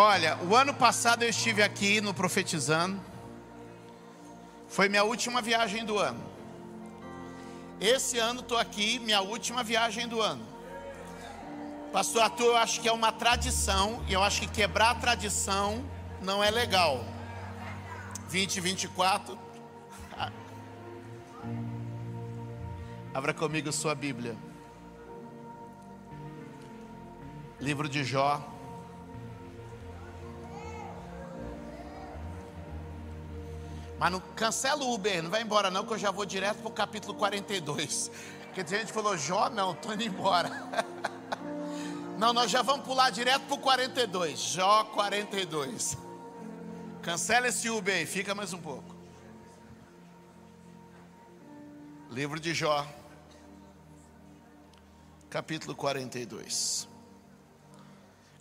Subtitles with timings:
[0.00, 3.00] Olha, o ano passado eu estive aqui no Profetizando.
[4.68, 6.22] Foi minha última viagem do ano.
[7.80, 10.46] Esse ano estou aqui, minha última viagem do ano.
[11.92, 15.84] Pastor Arthur, eu acho que é uma tradição, e eu acho que quebrar a tradição
[16.22, 17.04] não é legal.
[18.30, 19.36] 2024.
[23.12, 24.36] Abra comigo sua Bíblia.
[27.58, 28.57] Livro de Jó.
[33.98, 36.68] Mas não cancela o Uber, não vai embora não, que eu já vou direto para
[36.68, 38.10] o capítulo 42.
[38.44, 40.50] Porque tem gente que falou, Jó, não, estou indo embora.
[42.18, 44.40] Não, nós já vamos pular direto para o 42.
[44.40, 45.96] Jó 42.
[47.00, 48.92] Cancela esse Uber aí, fica mais um pouco.
[52.10, 52.84] Livro de Jó,
[55.30, 56.88] capítulo 42.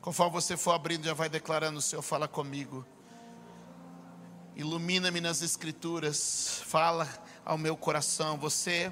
[0.02, 2.84] Conforme você for abrindo, já vai declarando: o Senhor fala comigo.
[4.58, 7.08] Ilumina-me nas Escrituras, fala
[7.46, 8.40] ao meu coração.
[8.40, 8.92] Você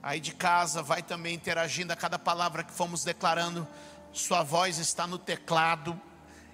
[0.00, 3.66] aí de casa vai também interagindo a cada palavra que fomos declarando.
[4.12, 6.00] Sua voz está no teclado.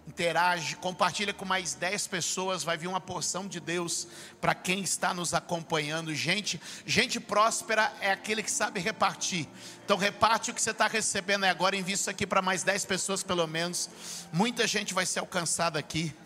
[0.08, 4.08] Interage, compartilha com mais 10 pessoas, vai vir uma porção de Deus
[4.40, 6.14] para quem está nos acompanhando.
[6.14, 9.46] Gente, gente próspera é aquele que sabe repartir.
[9.84, 13.22] Então reparte o que você está recebendo agora, envia isso aqui para mais 10 pessoas
[13.22, 13.90] pelo menos.
[14.32, 16.16] Muita gente vai ser alcançada aqui.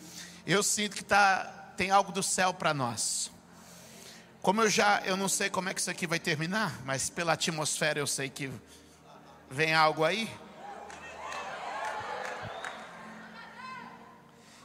[0.47, 3.31] Eu sinto que está tem algo do céu para nós.
[4.43, 7.33] Como eu já, eu não sei como é que isso aqui vai terminar, mas pela
[7.33, 8.53] atmosfera eu sei que
[9.51, 10.31] vem algo aí.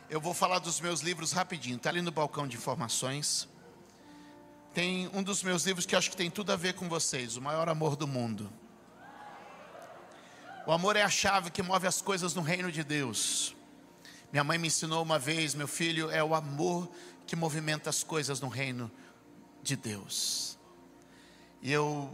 [0.09, 3.47] Eu vou falar dos meus livros rapidinho, está ali no balcão de informações.
[4.73, 7.41] Tem um dos meus livros que acho que tem tudo a ver com vocês, O
[7.41, 8.51] Maior Amor do Mundo.
[10.67, 13.55] O amor é a chave que move as coisas no reino de Deus.
[14.35, 16.91] Minha mãe me ensinou uma vez, meu filho, é o amor
[17.25, 18.91] que movimenta as coisas no reino
[19.63, 20.57] de Deus.
[21.61, 22.13] E eu,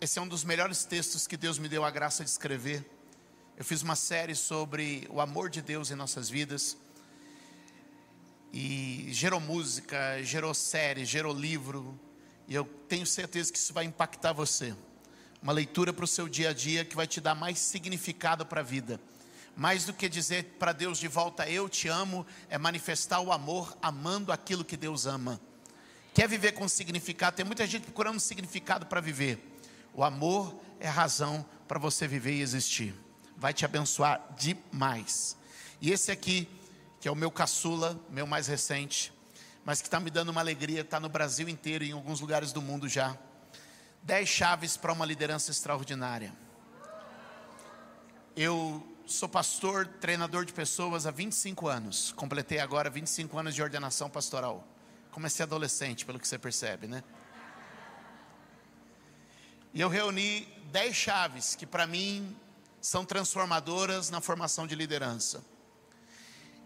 [0.00, 2.88] esse é um dos melhores textos que Deus me deu a graça de escrever.
[3.56, 6.76] Eu fiz uma série sobre o amor de Deus em nossas vidas.
[8.52, 11.98] E gerou música, gerou série, gerou livro.
[12.46, 14.72] E eu tenho certeza que isso vai impactar você.
[15.42, 18.60] Uma leitura para o seu dia a dia que vai te dar mais significado para
[18.60, 19.00] a vida
[19.56, 23.76] mais do que dizer para Deus de volta, eu te amo, é manifestar o amor
[23.82, 25.40] amando aquilo que Deus ama.
[26.14, 27.36] Quer viver com significado?
[27.36, 29.38] Tem muita gente procurando significado para viver.
[29.94, 32.94] O amor é a razão para você viver e existir.
[33.36, 35.36] Vai te abençoar demais.
[35.80, 36.48] E esse aqui,
[37.00, 39.12] que é o meu caçula, meu mais recente,
[39.64, 42.52] mas que está me dando uma alegria, está no Brasil inteiro e em alguns lugares
[42.52, 43.16] do mundo já.
[44.02, 46.32] Dez chaves para uma liderança extraordinária.
[48.34, 52.12] Eu sou pastor, treinador de pessoas há 25 anos.
[52.12, 54.66] Completei agora 25 anos de ordenação pastoral.
[55.10, 57.02] Comecei adolescente, pelo que você percebe, né?
[59.74, 62.36] E eu reuni 10 chaves que para mim
[62.80, 65.44] são transformadoras na formação de liderança.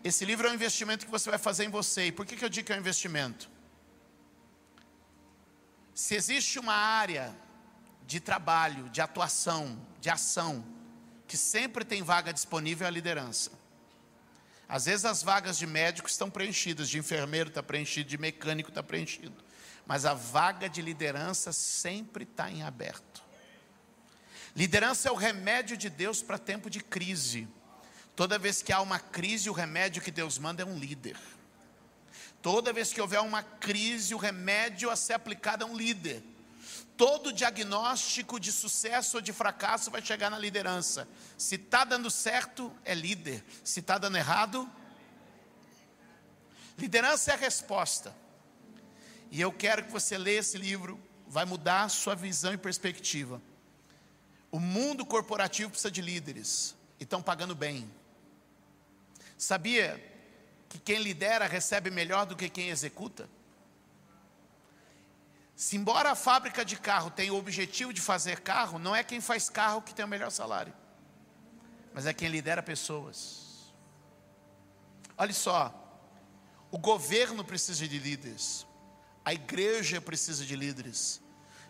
[0.02, 2.08] Esse livro é um investimento que você vai fazer em você.
[2.08, 3.50] E por que, que eu digo que é um investimento?
[5.94, 7.34] Se existe uma área
[8.06, 10.73] de trabalho, de atuação, de ação,
[11.34, 13.50] que sempre tem vaga disponível é a liderança.
[14.68, 18.84] Às vezes as vagas de médico estão preenchidas, de enfermeiro está preenchido, de mecânico está
[18.84, 19.34] preenchido.
[19.84, 23.20] Mas a vaga de liderança sempre está em aberto.
[24.54, 27.48] Liderança é o remédio de Deus para tempo de crise.
[28.14, 31.18] Toda vez que há uma crise, o remédio que Deus manda é um líder.
[32.40, 36.22] Toda vez que houver uma crise, o remédio a ser aplicado é um líder.
[36.96, 41.08] Todo diagnóstico de sucesso ou de fracasso vai chegar na liderança.
[41.36, 43.44] Se está dando certo, é líder.
[43.64, 44.70] Se está dando errado,
[46.78, 48.14] liderança é a resposta.
[49.30, 53.42] E eu quero que você leia esse livro, vai mudar sua visão e perspectiva.
[54.52, 57.90] O mundo corporativo precisa de líderes e estão pagando bem.
[59.36, 60.00] Sabia
[60.68, 63.28] que quem lidera recebe melhor do que quem executa?
[65.56, 69.20] Se embora a fábrica de carro tenha o objetivo de fazer carro, não é quem
[69.20, 70.74] faz carro que tem o melhor salário,
[71.92, 73.72] mas é quem lidera pessoas.
[75.16, 75.72] Olha só,
[76.72, 78.66] o governo precisa de líderes,
[79.24, 81.22] a igreja precisa de líderes,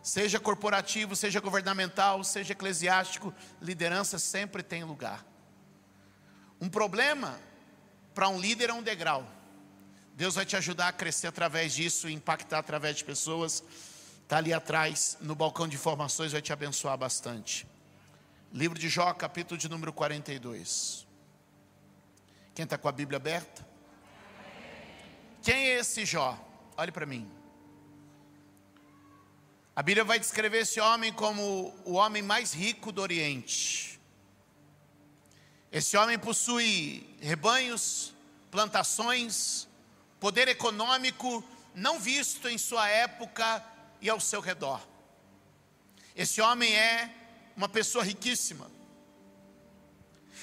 [0.02, 5.26] seja corporativo, seja governamental, seja eclesiástico, liderança sempre tem lugar.
[6.58, 7.38] Um problema
[8.14, 9.26] para um líder é um degrau.
[10.16, 13.64] Deus vai te ajudar a crescer através disso, impactar através de pessoas.
[14.22, 17.66] Está ali atrás, no balcão de informações, vai te abençoar bastante.
[18.52, 21.04] Livro de Jó, capítulo de número 42.
[22.54, 23.66] Quem está com a Bíblia aberta?
[25.42, 26.38] Quem é esse Jó?
[26.76, 27.28] Olhe para mim.
[29.74, 34.00] A Bíblia vai descrever esse homem como o homem mais rico do Oriente.
[35.72, 38.14] Esse homem possui rebanhos,
[38.52, 39.66] plantações,
[40.24, 41.44] poder econômico
[41.74, 43.62] não visto em sua época
[44.00, 44.80] e ao seu redor.
[46.16, 47.14] Esse homem é
[47.54, 48.70] uma pessoa riquíssima.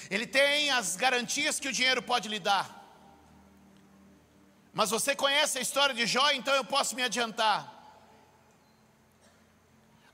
[0.08, 2.66] Ele tem as garantias que o dinheiro pode lhe dar.
[4.72, 7.60] Mas você conhece a história de Jó, então eu posso me adiantar.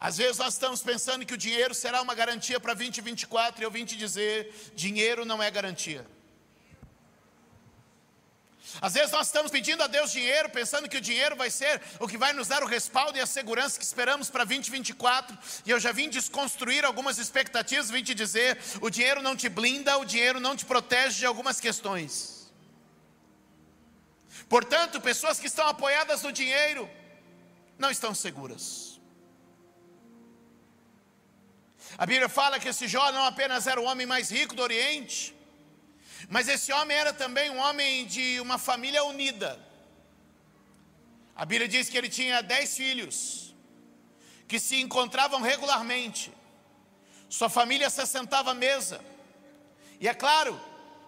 [0.01, 3.71] Às vezes nós estamos pensando que o dinheiro será uma garantia para 2024 e eu
[3.71, 6.07] vim te dizer: dinheiro não é garantia.
[8.81, 12.07] Às vezes nós estamos pedindo a Deus dinheiro, pensando que o dinheiro vai ser o
[12.07, 15.81] que vai nos dar o respaldo e a segurança que esperamos para 2024, e eu
[15.81, 20.39] já vim desconstruir algumas expectativas, vim te dizer: o dinheiro não te blinda, o dinheiro
[20.39, 22.53] não te protege de algumas questões.
[24.49, 26.89] Portanto, pessoas que estão apoiadas no dinheiro
[27.79, 28.99] não estão seguras.
[31.97, 35.35] A Bíblia fala que esse Jó não apenas era o homem mais rico do Oriente,
[36.29, 39.59] mas esse homem era também um homem de uma família unida.
[41.37, 43.55] A Bíblia diz que ele tinha dez filhos,
[44.49, 46.33] que se encontravam regularmente.
[47.29, 49.01] Sua família se sentava à mesa.
[50.01, 50.59] E é claro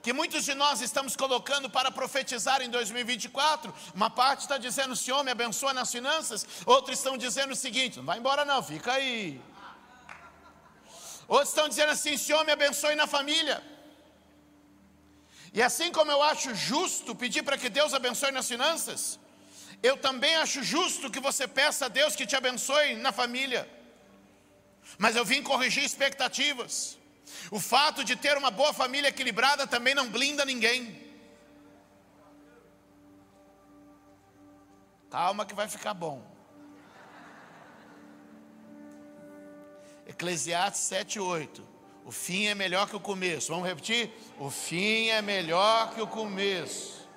[0.02, 3.74] que muitos de nós estamos colocando para profetizar em 2024.
[3.94, 6.46] Uma parte está dizendo: Senhor, me abençoa nas finanças.
[6.64, 9.40] Outros estão dizendo o seguinte: não vai embora, não, fica aí.
[11.26, 13.62] Outros estão dizendo assim: Senhor, me abençoe na família.
[15.52, 19.19] E assim como eu acho justo pedir para que Deus abençoe nas finanças,
[19.82, 23.69] eu também acho justo que você peça a Deus que te abençoe na família.
[24.99, 26.99] Mas eu vim corrigir expectativas.
[27.50, 31.11] O fato de ter uma boa família equilibrada também não blinda ninguém.
[35.11, 36.23] Calma que vai ficar bom.
[40.06, 41.80] Eclesiastes 7, 8.
[42.10, 43.52] O fim é melhor que o começo.
[43.52, 44.10] Vamos repetir?
[44.36, 47.08] O fim é melhor que o começo.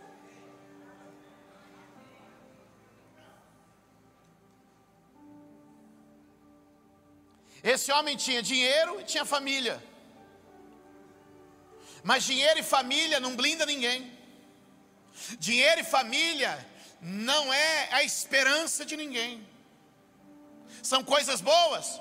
[7.64, 9.84] Esse homem tinha dinheiro e tinha família.
[12.04, 14.16] Mas dinheiro e família não blinda ninguém.
[15.40, 16.54] Dinheiro e família
[17.02, 19.44] não é a esperança de ninguém.
[20.84, 22.00] São coisas boas,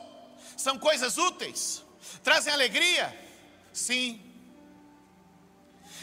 [0.59, 1.83] são coisas úteis,
[2.23, 3.17] Trazem alegria?
[3.73, 4.21] Sim.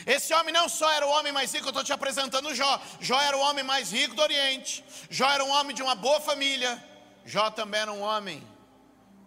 [0.05, 2.81] Esse homem não só era o homem mais rico, eu estou te apresentando Jó.
[2.99, 4.83] Jó era o homem mais rico do Oriente.
[5.09, 6.83] Jó era um homem de uma boa família.
[7.25, 8.45] Jó também era um homem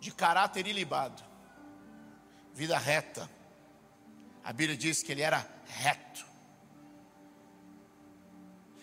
[0.00, 1.22] de caráter ilibado,
[2.52, 3.30] vida reta.
[4.42, 6.26] A Bíblia diz que ele era reto.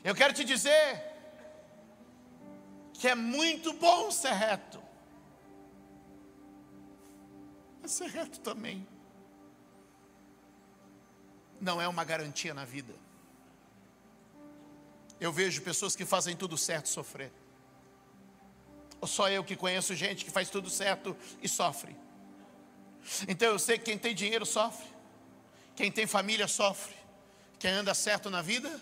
[0.02, 1.04] Eu quero te dizer
[2.94, 4.79] que é muito bom ser reto
[7.90, 8.88] ser reto também
[11.60, 12.94] não é uma garantia na vida.
[15.20, 17.32] Eu vejo pessoas que fazem tudo certo sofrer.
[19.02, 21.96] Ou só eu que conheço gente que faz tudo certo e sofre.
[23.28, 24.88] Então eu sei que quem tem dinheiro sofre,
[25.76, 26.94] quem tem família sofre,
[27.58, 28.80] quem anda certo na vida.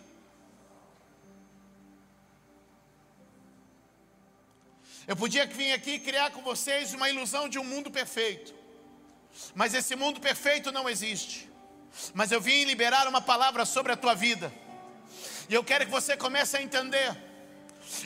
[5.07, 8.53] Eu podia vir aqui criar com vocês uma ilusão de um mundo perfeito.
[9.53, 11.49] Mas esse mundo perfeito não existe.
[12.13, 14.51] Mas eu vim liberar uma palavra sobre a tua vida.
[15.49, 17.15] E eu quero que você comece a entender.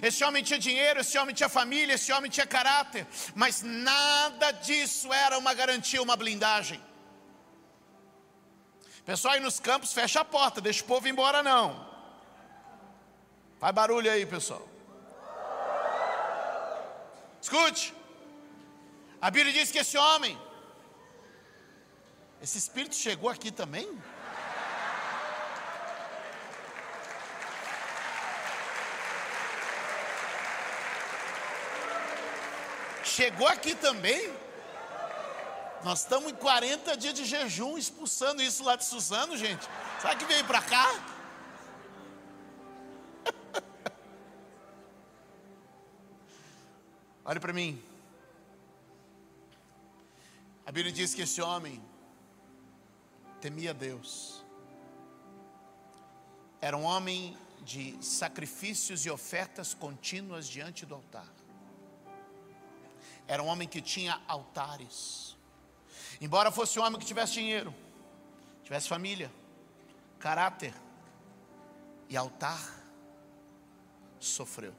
[0.01, 5.11] Esse homem tinha dinheiro, esse homem tinha família, esse homem tinha caráter, mas nada disso
[5.11, 6.81] era uma garantia, uma blindagem.
[9.03, 11.89] Pessoal aí nos campos, fecha a porta, deixa o povo embora não.
[13.59, 14.67] Faz barulho aí, pessoal.
[17.41, 17.93] Escute.
[19.19, 20.37] A Bíblia diz que esse homem
[22.41, 23.87] esse espírito chegou aqui também?
[33.03, 34.33] Chegou aqui também?
[35.83, 39.69] Nós estamos em 40 dias de jejum, expulsando isso lá de Suzano, gente.
[39.99, 40.87] Será que veio para cá?
[47.23, 47.79] Olhe para mim.
[50.65, 51.90] A Bíblia diz que esse homem
[53.41, 54.43] temia Deus.
[56.61, 61.27] Era um homem de sacrifícios e ofertas contínuas diante do altar.
[63.27, 65.35] Era um homem que tinha altares.
[66.19, 67.73] Embora fosse um homem que tivesse dinheiro,
[68.63, 69.31] tivesse família,
[70.19, 70.73] caráter
[72.07, 72.61] e altar,
[74.19, 74.75] sofreu.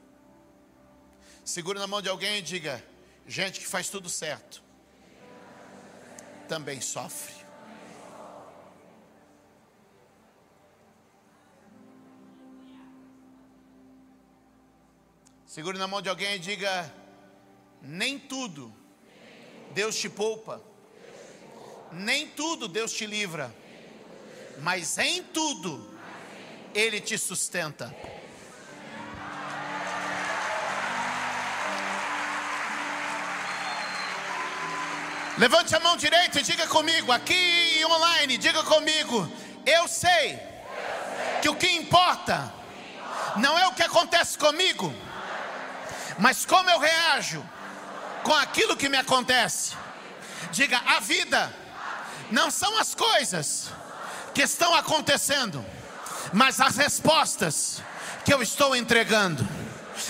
[1.43, 2.81] Segure na mão de alguém e diga:
[3.27, 4.63] gente que faz tudo certo,
[6.47, 7.42] também sofre.
[15.53, 16.91] Segure na mão de alguém e diga:
[17.79, 18.73] nem tudo
[19.69, 20.59] Deus te poupa,
[21.91, 23.53] nem tudo Deus te livra,
[24.61, 25.95] mas em tudo
[26.73, 27.95] Ele te sustenta.
[35.37, 39.31] Levante a mão direita e diga comigo, aqui e online, diga comigo.
[39.67, 40.39] Eu sei
[41.43, 42.51] que o que importa
[43.37, 44.91] não é o que acontece comigo
[46.19, 47.43] mas como eu reajo
[48.23, 49.75] com aquilo que me acontece?
[50.51, 51.53] Diga, a vida
[52.31, 53.71] não são as coisas
[54.33, 55.63] que estão acontecendo,
[56.31, 57.81] mas as respostas
[58.25, 59.47] que eu estou entregando.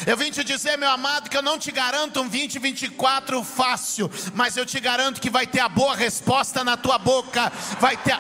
[0.07, 4.55] Eu vim te dizer, meu amado, que eu não te garanto um 2024 fácil, mas
[4.55, 8.19] eu te garanto que vai ter a boa resposta na tua boca, vai ter a...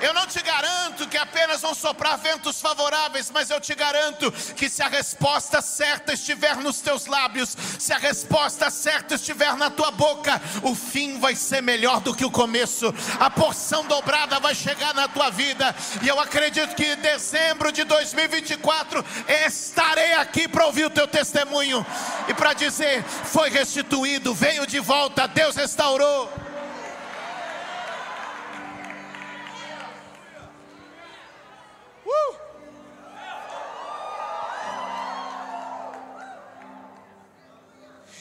[0.00, 4.68] Eu não te garanto que apenas vão soprar ventos favoráveis, mas eu te garanto que
[4.68, 9.90] se a resposta certa estiver nos teus lábios, se a resposta certa estiver na tua
[9.90, 12.94] boca, o fim vai ser melhor do que o começo.
[13.18, 17.84] A porção dobrada vai chegar na tua vida, e eu acredito que em dezembro de
[17.84, 19.04] 2024
[19.46, 21.84] estarei aqui para ouvir o teu testemunho
[22.28, 26.47] e para dizer: foi restituído, veio de volta, Deus restaurou.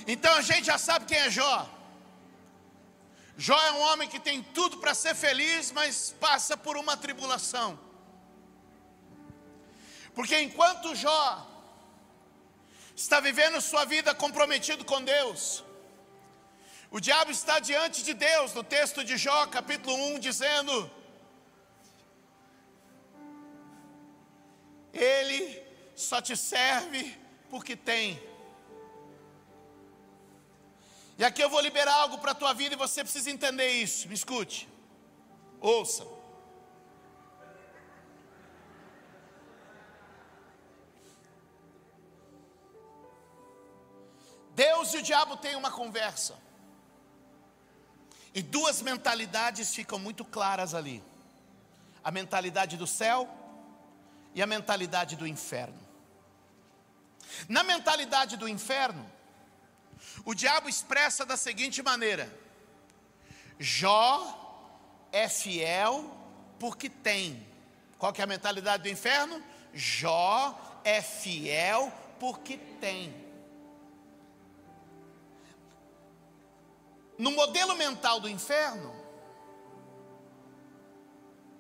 [0.08, 1.70] Então a gente já sabe quem é Jó.
[3.36, 7.78] Jó é um homem que tem tudo para ser feliz, mas passa por uma tribulação.
[10.16, 11.46] Porque enquanto Jó
[12.96, 15.64] está vivendo sua vida comprometido com Deus,
[16.90, 20.90] o diabo está diante de Deus, no texto de Jó, capítulo 1, dizendo:
[24.98, 25.64] Ele
[25.96, 27.16] só te serve
[27.50, 28.22] porque tem.
[31.18, 34.08] E aqui eu vou liberar algo para a tua vida e você precisa entender isso.
[34.08, 34.68] Me escute.
[35.60, 36.06] Ouça.
[44.54, 46.36] Deus e o diabo têm uma conversa.
[48.34, 51.04] E duas mentalidades ficam muito claras ali:
[52.04, 53.28] a mentalidade do céu
[54.38, 55.80] e a mentalidade do inferno.
[57.50, 59.04] Na mentalidade do inferno,
[60.24, 62.32] o diabo expressa da seguinte maneira:
[63.58, 66.16] Jó é fiel
[66.60, 67.48] porque tem.
[67.98, 69.44] Qual que é a mentalidade do inferno?
[69.74, 73.12] Jó é fiel porque tem.
[77.18, 78.94] No modelo mental do inferno,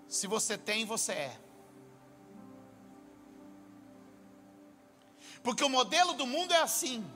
[0.07, 1.46] se você tem, você é.
[5.47, 7.09] Porque o modelo do mundo é assim.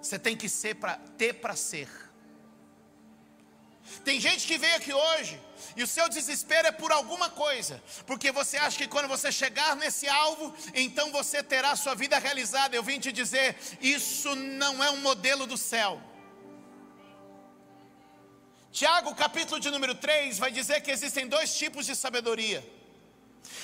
[0.00, 1.90] Você tem que ser para ter para ser.
[4.02, 5.38] Tem gente que veio aqui hoje
[5.76, 9.76] e o seu desespero é por alguma coisa, porque você acha que quando você chegar
[9.76, 12.74] nesse alvo, então você terá sua vida realizada.
[12.74, 16.00] Eu vim te dizer, isso não é um modelo do céu.
[18.72, 22.66] Tiago, capítulo de número 3, vai dizer que existem dois tipos de sabedoria: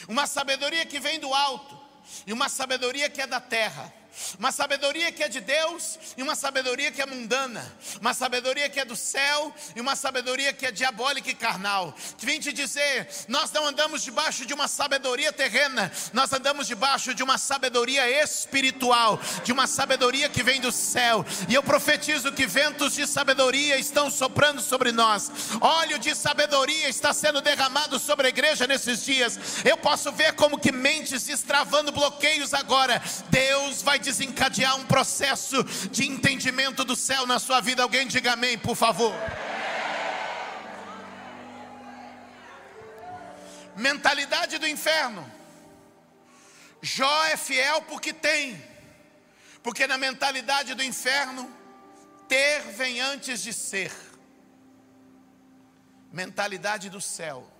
[0.06, 1.85] uma sabedoria que vem do alto,
[2.26, 3.92] e uma sabedoria que é da terra.
[4.38, 8.80] Uma sabedoria que é de Deus e uma sabedoria que é mundana, uma sabedoria que
[8.80, 11.94] é do céu e uma sabedoria que é diabólica e carnal.
[12.18, 17.22] Vim te dizer, nós não andamos debaixo de uma sabedoria terrena, nós andamos debaixo de
[17.22, 21.24] uma sabedoria espiritual, de uma sabedoria que vem do céu.
[21.48, 25.30] E eu profetizo que ventos de sabedoria estão soprando sobre nós.
[25.60, 29.38] Óleo de sabedoria está sendo derramado sobre a igreja nesses dias.
[29.64, 33.02] Eu posso ver como que mentes destravando bloqueios agora.
[33.30, 37.82] Deus vai desencadear um processo de entendimento do céu na sua vida.
[37.82, 39.12] Alguém diga amém, por favor.
[43.76, 45.28] Mentalidade do inferno.
[46.80, 48.62] Jó é fiel porque tem,
[49.62, 51.52] porque na mentalidade do inferno,
[52.28, 53.92] ter vem antes de ser.
[56.12, 57.50] Mentalidade do céu,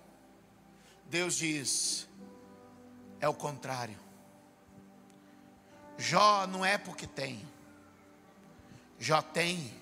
[1.05, 2.07] Deus diz,
[3.19, 4.06] é o contrário.
[5.97, 7.47] Jó não é porque tem,
[8.99, 9.73] Jó tem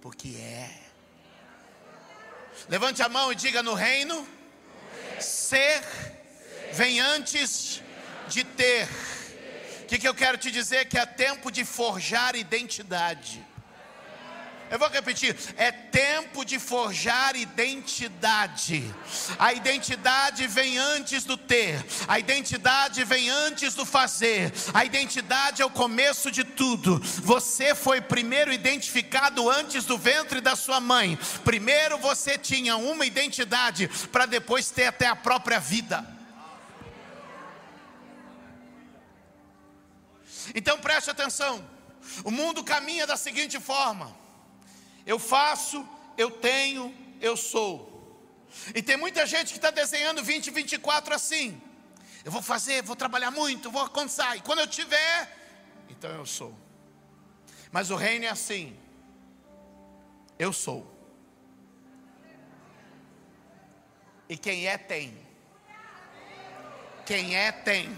[0.00, 0.82] porque é.
[2.68, 4.26] Levante a mão e diga: no reino,
[5.20, 5.82] ser
[6.72, 7.80] vem antes
[8.28, 8.88] de ter.
[9.82, 10.86] O que, que eu quero te dizer?
[10.86, 13.44] Que é tempo de forjar identidade.
[14.72, 18.82] Eu vou repetir: é tempo de forjar identidade.
[19.38, 25.66] A identidade vem antes do ter, a identidade vem antes do fazer, a identidade é
[25.66, 26.98] o começo de tudo.
[27.22, 31.18] Você foi primeiro identificado antes do ventre da sua mãe.
[31.44, 36.02] Primeiro você tinha uma identidade para depois ter até a própria vida.
[40.54, 41.62] Então preste atenção.
[42.24, 44.21] O mundo caminha da seguinte forma:
[45.06, 47.90] eu faço, eu tenho, eu sou.
[48.74, 51.60] E tem muita gente que está desenhando 2024 assim.
[52.24, 54.36] Eu vou fazer, vou trabalhar muito, vou alcançar.
[54.36, 55.36] E quando eu tiver,
[55.88, 56.56] então eu sou.
[57.70, 58.76] Mas o reino é assim.
[60.38, 60.86] Eu sou.
[64.28, 65.18] E quem é, tem.
[67.04, 67.96] Quem é, tem.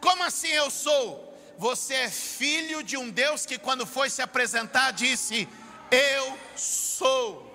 [0.00, 1.28] Como assim eu sou?
[1.58, 5.46] Você é filho de um Deus que, quando foi se apresentar, disse:
[5.90, 7.50] Eu sou.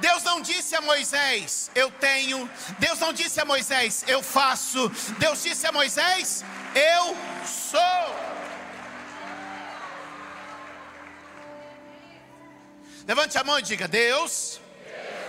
[0.00, 2.50] Deus não disse a Moisés, eu tenho.
[2.78, 4.88] Deus não disse a Moisés, eu faço.
[5.18, 8.32] Deus disse a Moisés, eu sou.
[13.06, 14.60] Levante a mão e diga: Deus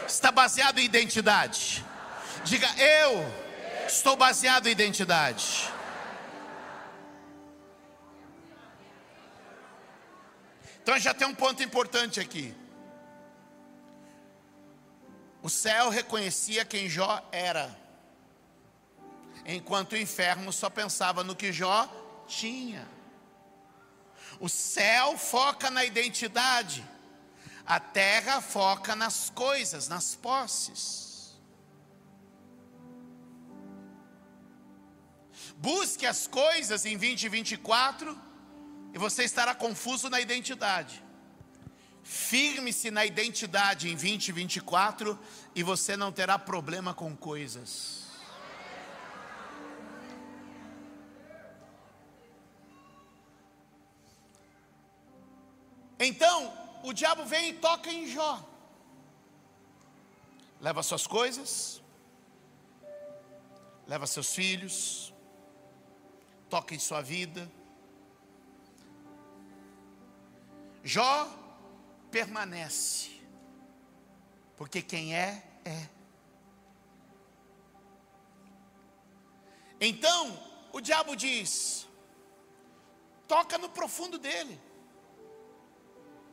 [0.08, 1.86] está baseado em identidade.
[2.44, 3.26] Diga: Eu
[3.88, 5.72] estou baseado em identidade.
[10.84, 12.54] Então já tem um ponto importante aqui.
[15.42, 17.74] O céu reconhecia quem Jó era,
[19.46, 21.88] enquanto o inferno só pensava no que Jó
[22.28, 22.86] tinha.
[24.42, 26.86] O céu foca na identidade,
[27.66, 31.34] a terra foca nas coisas, nas posses.
[35.56, 38.33] Busque as coisas em 2024
[38.94, 41.04] e você estará confuso na identidade.
[42.04, 45.20] Firme-se na identidade em 2024
[45.56, 48.04] e você não terá problema com coisas.
[56.00, 56.54] Então,
[56.84, 58.48] o diabo vem e toca em Jó.
[60.62, 61.82] Leva suas coisas,
[63.88, 65.14] leva seus filhos,
[66.50, 67.50] toca em sua vida
[70.84, 71.30] Jó
[72.12, 73.10] permanece,
[74.58, 75.90] porque quem é, é.
[79.80, 80.38] Então,
[80.74, 81.88] o diabo diz:
[83.28, 84.60] toca no profundo dele,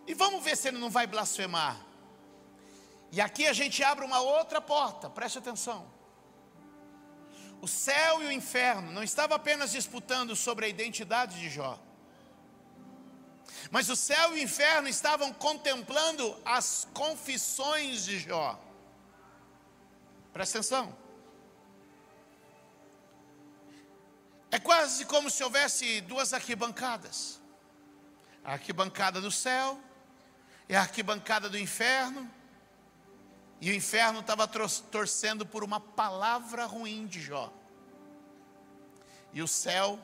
[0.05, 1.81] e vamos ver se ele não vai blasfemar.
[3.13, 5.89] E aqui a gente abre uma outra porta, preste atenção.
[7.63, 11.79] O céu e o inferno não estavam apenas disputando sobre a identidade de Jó
[13.71, 18.59] mas o céu e o inferno estavam contemplando as confissões de Jó.
[20.33, 20.97] Presta atenção.
[24.51, 27.41] É quase como se houvesse duas arquibancadas:
[28.45, 29.81] a arquibancada do céu
[30.69, 32.29] e a arquibancada do inferno.
[33.61, 37.53] E o inferno estava torcendo por uma palavra ruim de Jó.
[39.35, 39.99] E o céu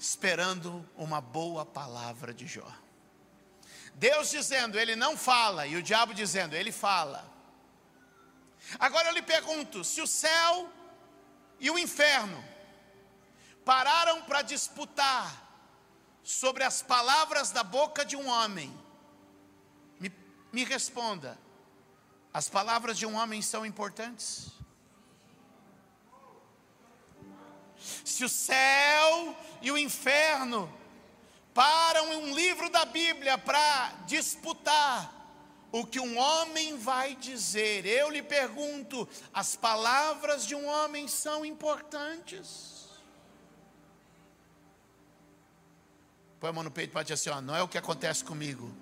[0.00, 2.66] esperando uma boa palavra de Jó.
[3.94, 7.30] Deus dizendo, ele não fala, e o diabo dizendo, ele fala.
[8.78, 10.72] Agora eu lhe pergunto: se o céu
[11.58, 12.42] e o inferno
[13.62, 15.46] pararam para disputar
[16.22, 18.74] sobre as palavras da boca de um homem,
[19.98, 20.10] me,
[20.50, 21.38] me responda:
[22.32, 24.50] as palavras de um homem são importantes?
[28.04, 30.72] Se o céu e o inferno
[31.54, 35.20] param em um livro da Bíblia para disputar
[35.72, 41.44] o que um homem vai dizer, eu lhe pergunto: as palavras de um homem são
[41.44, 42.88] importantes?
[46.40, 48.74] Põe a mão no peito para dizer assim: ó, não é o que acontece comigo,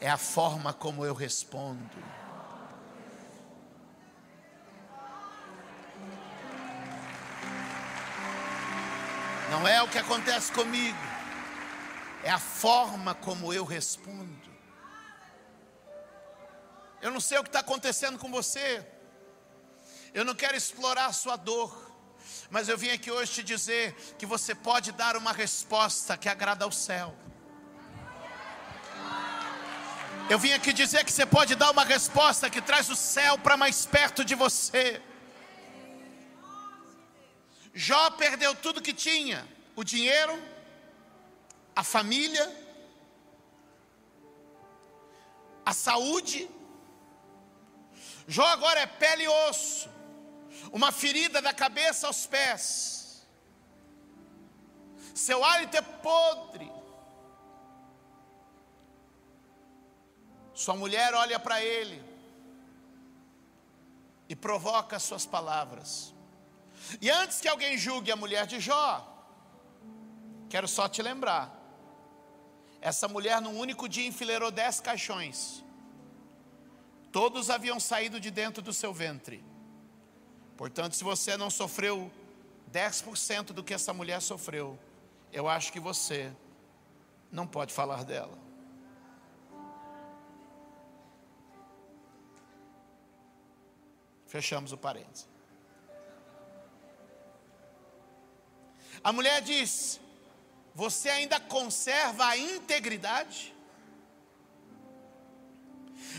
[0.00, 1.96] é a forma como eu respondo.
[9.50, 10.98] Não é o que acontece comigo,
[12.22, 14.48] é a forma como eu respondo.
[17.00, 18.86] Eu não sei o que está acontecendo com você,
[20.12, 21.92] eu não quero explorar a sua dor,
[22.50, 26.64] mas eu vim aqui hoje te dizer que você pode dar uma resposta que agrada
[26.64, 27.14] ao céu.
[30.28, 33.56] Eu vim aqui dizer que você pode dar uma resposta que traz o céu para
[33.56, 35.00] mais perto de você.
[37.86, 40.36] Jó perdeu tudo que tinha: o dinheiro,
[41.76, 42.44] a família,
[45.64, 46.50] a saúde.
[48.26, 49.88] Jó agora é pele e osso,
[50.72, 53.24] uma ferida da cabeça aos pés.
[55.14, 56.68] Seu hálito é podre.
[60.52, 62.02] Sua mulher olha para ele
[64.28, 66.17] e provoca as suas palavras.
[67.00, 69.06] E antes que alguém julgue a mulher de Jó,
[70.48, 71.54] quero só te lembrar:
[72.80, 75.64] essa mulher, num único dia, enfileirou dez caixões.
[77.10, 79.44] Todos haviam saído de dentro do seu ventre.
[80.56, 82.10] Portanto, se você não sofreu
[82.72, 84.78] 10% do que essa mulher sofreu,
[85.32, 86.32] eu acho que você
[87.30, 88.36] não pode falar dela.
[94.26, 95.26] Fechamos o parênteses.
[99.02, 100.00] A mulher diz:
[100.74, 103.54] Você ainda conserva a integridade?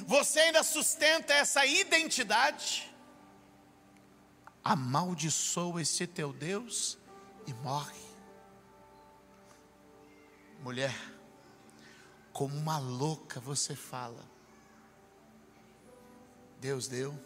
[0.05, 2.89] Você ainda sustenta essa identidade?
[4.63, 6.97] Amaldiçoa esse teu Deus
[7.47, 7.99] e morre.
[10.61, 10.95] Mulher,
[12.33, 14.27] como uma louca você fala.
[16.59, 17.17] Deus deu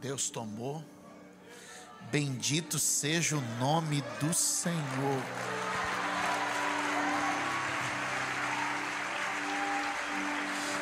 [0.00, 0.84] Deus tomou.
[2.10, 5.22] Bendito seja o nome do Senhor.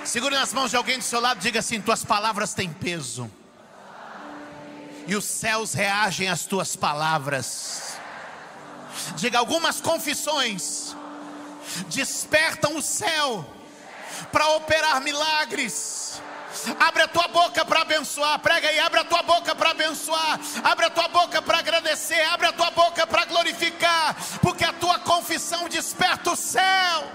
[0.04, 3.30] Segure nas mãos de alguém do seu lado, diga assim: tuas palavras têm peso.
[5.06, 7.96] E os céus reagem às tuas palavras.
[9.16, 10.94] Diga algumas confissões
[11.88, 13.44] despertam o céu
[14.30, 16.20] para operar milagres
[16.78, 18.38] Abre a tua boca para abençoar.
[18.38, 20.38] Prega aí, abre a tua boca para abençoar.
[20.62, 22.20] Abre a tua boca para agradecer.
[22.32, 24.16] Abre a tua boca para glorificar.
[24.40, 27.12] Porque a tua confissão desperta o céu.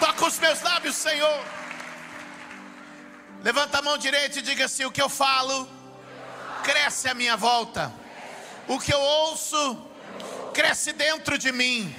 [0.00, 1.44] Toca os meus lábios, Senhor.
[3.42, 5.68] Levanta a mão direita e diga assim: o que eu falo
[6.62, 7.92] cresce à minha volta.
[8.66, 9.86] O que eu ouço
[10.52, 11.94] cresce dentro de mim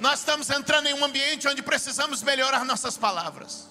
[0.00, 3.68] nós estamos entrando em um ambiente onde precisamos melhorar nossas palavras.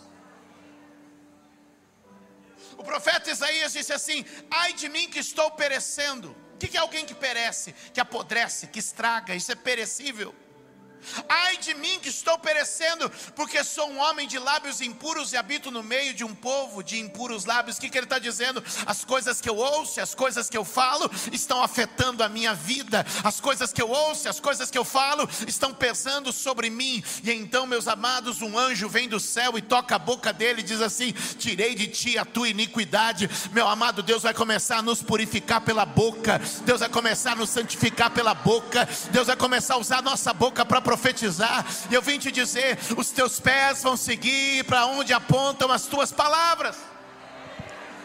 [2.78, 6.36] O profeta Isaías disse assim: Ai de mim que estou perecendo.
[6.54, 9.36] O que é alguém que perece, que apodrece, que estraga?
[9.36, 10.34] Isso é perecível.
[11.28, 15.72] Ai de mim que estou perecendo, porque sou um homem de lábios impuros e habito
[15.72, 17.78] no meio de um povo de impuros lábios.
[17.78, 18.64] O que, que ele está dizendo?
[18.86, 23.06] As coisas que eu ouço, as coisas que eu falo estão afetando a minha vida.
[23.24, 27.04] As coisas que eu ouço, as coisas que eu falo estão pesando sobre mim.
[27.24, 30.64] E então, meus amados, um anjo vem do céu e toca a boca dele e
[30.64, 33.30] diz assim: Tirei de ti a tua iniquidade.
[33.52, 36.42] Meu amado, Deus vai começar a nos purificar pela boca.
[36.66, 38.88] Deus vai começar a nos santificar pela boca.
[39.12, 42.78] Deus vai começar a usar a nossa boca para profetizar, e eu vim te dizer:
[42.98, 46.76] os teus pés vão seguir para onde apontam as tuas palavras.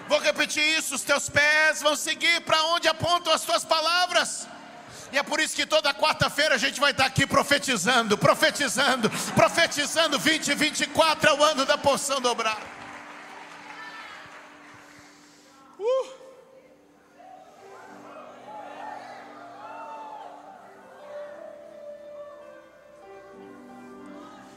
[0.09, 4.47] Vou repetir isso: os teus pés vão seguir para onde apontam as tuas palavras.
[5.11, 10.19] E é por isso que toda quarta-feira a gente vai estar aqui profetizando, profetizando, profetizando.
[10.19, 12.73] 2024 é o ano da porção dobrada.
[15.79, 16.22] Uh!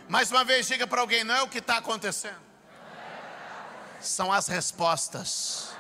[0.07, 2.41] Mais uma vez, diga para alguém: não é o que está acontecendo,
[3.99, 5.73] são as respostas.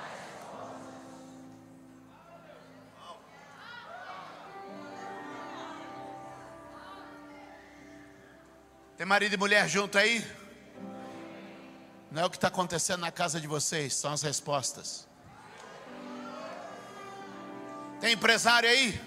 [8.97, 10.25] Tem marido e mulher junto aí?
[12.09, 15.05] Não é o que está acontecendo na casa de vocês, são as respostas.
[17.99, 18.99] Tem empresário aí?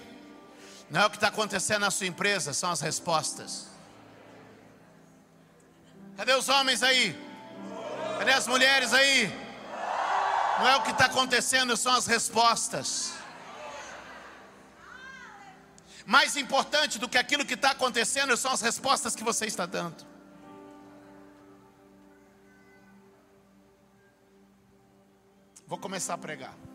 [0.91, 3.68] Não é o que está acontecendo na sua empresa, são as respostas.
[6.19, 7.15] Cadê os homens aí?
[8.17, 9.31] Cadê as mulheres aí?
[10.59, 13.13] Não é o que está acontecendo, são as respostas.
[16.05, 20.05] Mais importante do que aquilo que está acontecendo são as respostas que você está dando.
[25.65, 26.68] Vou começar a pregar.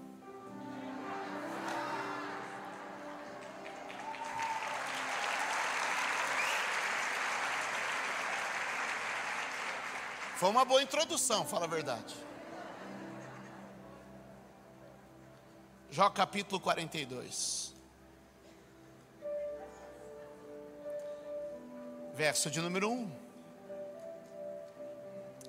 [10.36, 12.14] Foi uma boa introdução, fala a verdade.
[15.90, 17.74] Jó capítulo 42.
[22.14, 23.12] Verso de número 1.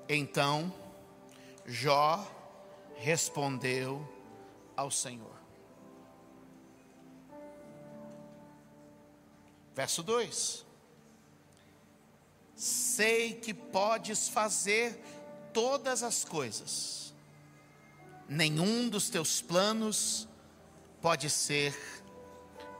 [0.07, 0.71] Então
[1.65, 2.25] Jó
[2.95, 4.07] respondeu
[4.77, 5.35] ao Senhor.
[9.73, 10.64] Verso 2:
[12.65, 14.99] Sei que podes fazer
[15.53, 17.13] todas as coisas,
[18.27, 20.27] nenhum dos teus planos
[20.99, 21.77] pode ser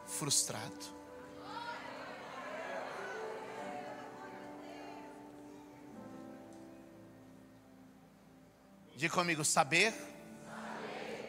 [0.08, 0.96] frustrado.
[8.96, 9.94] Diga comigo, saber,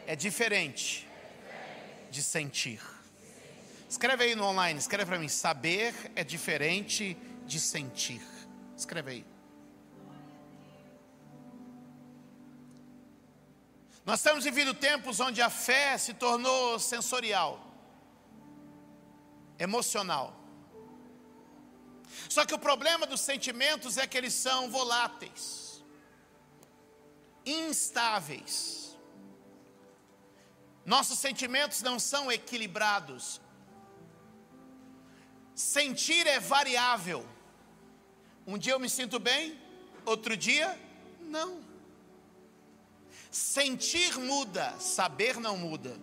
[0.06, 1.06] É, diferente
[2.10, 2.80] de sentir.
[3.86, 5.28] Escreve aí no online, escreve para mim.
[5.28, 8.35] Saber é diferente de sentir.
[8.76, 9.26] Escreve aí.
[14.04, 17.60] Nós estamos vivendo tempos onde a fé se tornou sensorial,
[19.58, 20.32] emocional.
[22.28, 25.82] Só que o problema dos sentimentos é que eles são voláteis,
[27.44, 28.96] instáveis.
[30.84, 33.40] Nossos sentimentos não são equilibrados.
[35.52, 37.26] Sentir é variável.
[38.46, 39.58] Um dia eu me sinto bem,
[40.04, 40.78] outro dia
[41.20, 41.64] não.
[43.30, 45.98] Sentir muda, saber não muda.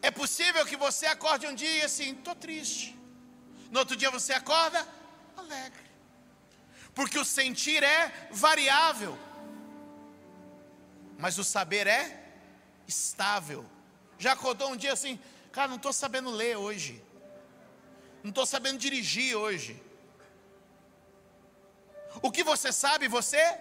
[0.00, 2.96] É possível que você acorde um dia assim, estou triste.
[3.70, 4.86] No outro dia você acorda
[5.36, 5.90] alegre.
[6.94, 9.18] Porque o sentir é variável.
[11.18, 12.32] Mas o saber é
[12.86, 13.66] estável.
[14.18, 15.18] Já acordou um dia assim,
[15.52, 17.02] Cara, não estou sabendo ler hoje.
[18.22, 19.80] Não estou sabendo dirigir hoje.
[22.22, 23.58] O que você sabe, você.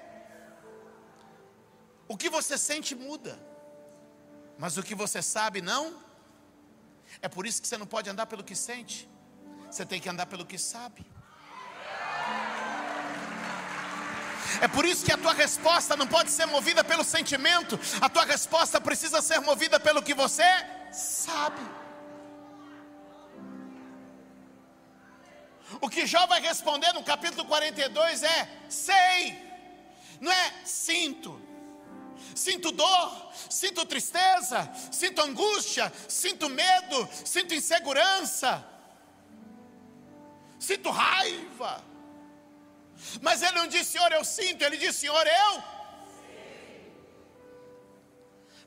[2.08, 3.40] O que você sente muda.
[4.58, 6.02] Mas o que você sabe, não.
[7.22, 9.08] É por isso que você não pode andar pelo que sente.
[9.70, 11.06] Você tem que andar pelo que sabe.
[14.62, 18.26] É por isso que a tua resposta não pode ser movida pelo sentimento, a tua
[18.26, 20.44] resposta precisa ser movida pelo que você
[20.92, 21.62] sabe.
[25.82, 29.38] O que Jó vai responder no capítulo 42 é: sei,
[30.20, 31.42] não é sinto.
[32.36, 38.66] Sinto dor, sinto tristeza, sinto angústia, sinto medo, sinto insegurança,
[40.60, 41.84] sinto raiva.
[43.22, 45.79] Mas ele não disse, Senhor, eu sinto, ele disse, Senhor, eu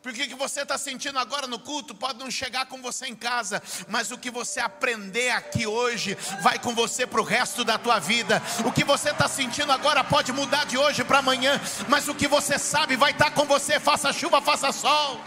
[0.02, 3.14] porque o que você está sentindo agora no culto pode não chegar com você em
[3.14, 7.78] casa, mas o que você aprender aqui hoje vai com você para o resto da
[7.78, 8.42] tua vida.
[8.64, 12.26] O que você está sentindo agora pode mudar de hoje para amanhã, mas o que
[12.26, 15.20] você sabe vai estar tá com você, faça chuva, faça sol.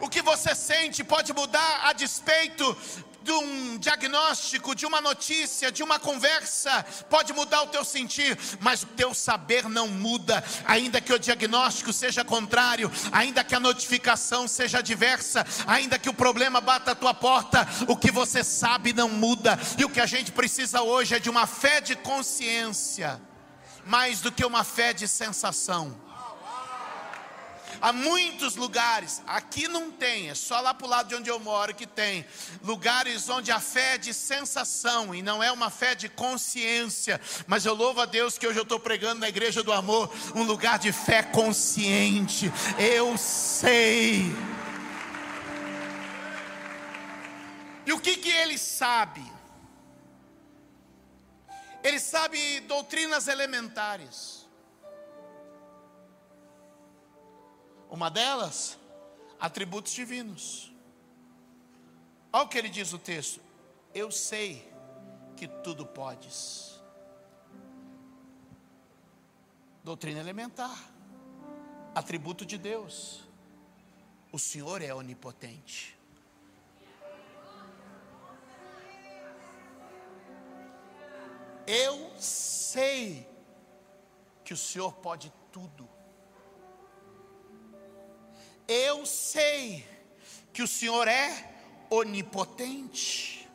[0.00, 2.76] O que você sente pode mudar a despeito
[3.28, 8.82] de um diagnóstico, de uma notícia, de uma conversa, pode mudar o teu sentir, mas
[8.82, 14.48] o teu saber não muda, ainda que o diagnóstico seja contrário, ainda que a notificação
[14.48, 19.10] seja diversa, ainda que o problema bata a tua porta, o que você sabe não
[19.10, 23.20] muda, e o que a gente precisa hoje é de uma fé de consciência,
[23.84, 26.07] mais do que uma fé de sensação.
[27.80, 31.38] Há muitos lugares, aqui não tem, é só lá para o lado de onde eu
[31.38, 32.26] moro que tem.
[32.62, 37.20] Lugares onde a fé é de sensação e não é uma fé de consciência.
[37.46, 40.42] Mas eu louvo a Deus que hoje eu estou pregando na igreja do amor, um
[40.42, 42.52] lugar de fé consciente.
[42.78, 44.32] Eu sei.
[47.86, 49.24] E o que, que ele sabe?
[51.82, 54.37] Ele sabe doutrinas elementares.
[57.90, 58.78] Uma delas,
[59.40, 60.72] atributos divinos.
[62.32, 63.40] Olha o que ele diz no texto:
[63.94, 64.70] Eu sei
[65.36, 66.80] que tudo podes.
[69.82, 70.76] Doutrina elementar,
[71.94, 73.22] atributo de Deus.
[74.30, 75.98] O Senhor é onipotente.
[81.66, 83.28] Eu sei
[84.44, 85.97] que o Senhor pode tudo.
[88.68, 89.88] Eu sei
[90.52, 91.50] que o Senhor é
[91.88, 93.48] onipotente.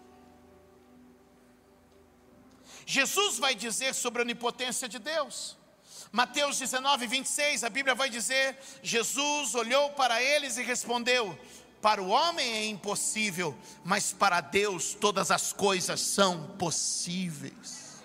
[2.86, 5.56] Jesus vai dizer sobre a onipotência de Deus.
[6.12, 11.38] Mateus 19, 26, a Bíblia vai dizer: Jesus olhou para eles e respondeu:
[11.80, 18.04] Para o homem é impossível, mas para Deus todas as coisas são possíveis.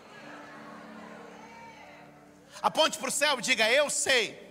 [2.61, 4.48] Aponte para o céu e diga: Eu sei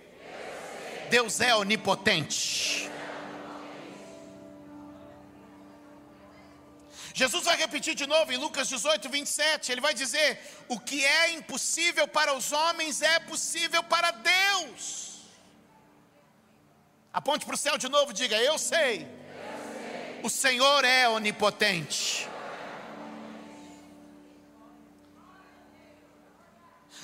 [1.08, 2.88] Deus é onipotente.
[7.20, 9.72] Jesus vai repetir de novo em Lucas 18, 27.
[9.72, 15.22] Ele vai dizer: O que é impossível para os homens é possível para Deus.
[17.12, 18.94] Aponte para o céu de novo diga: Eu sei.
[18.98, 20.20] Eu sei.
[20.22, 22.28] O Senhor é onipotente.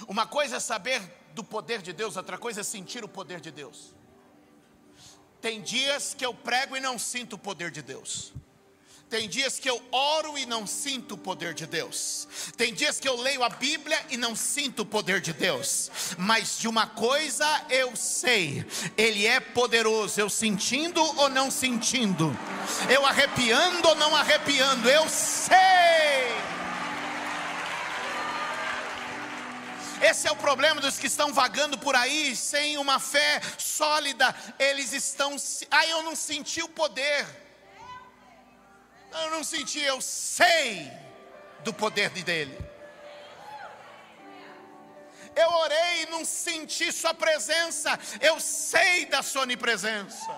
[0.06, 1.00] Uma coisa é saber
[1.34, 3.92] do poder de Deus, outra coisa é sentir o poder de Deus.
[5.40, 8.32] Tem dias que eu prego e não sinto o poder de Deus.
[9.10, 12.26] Tem dias que eu oro e não sinto o poder de Deus.
[12.56, 15.90] Tem dias que eu leio a Bíblia e não sinto o poder de Deus.
[16.16, 18.64] Mas de uma coisa eu sei:
[18.96, 20.18] Ele é poderoso.
[20.20, 22.36] Eu sentindo ou não sentindo,
[22.88, 26.43] eu arrepiando ou não arrepiando, eu sei.
[30.04, 34.34] Esse é o problema dos que estão vagando por aí sem uma fé sólida.
[34.58, 35.34] Eles estão.
[35.70, 37.24] Ah, eu não senti o poder.
[39.10, 40.92] Eu não senti, eu sei
[41.60, 42.58] do poder dele.
[45.34, 50.30] Eu orei e não senti Sua presença, eu sei da Sua onipresença.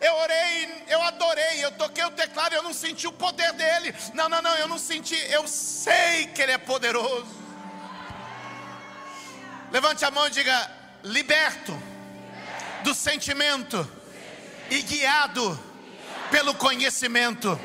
[0.00, 3.94] Eu orei, eu adorei, eu toquei o teclado, eu não senti o poder dele.
[4.12, 7.43] Não, não, não, eu não senti, eu sei que Ele é poderoso.
[9.74, 10.70] Levante a mão e diga:
[11.02, 11.72] liberto
[12.84, 13.84] do sentimento
[14.70, 15.58] e guiado
[16.30, 17.58] pelo conhecimento.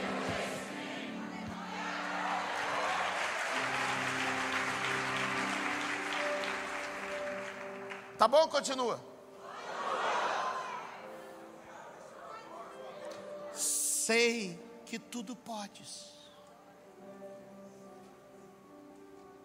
[8.17, 8.47] Tá bom?
[8.47, 8.99] Continua.
[13.53, 16.09] Sei que tudo podes.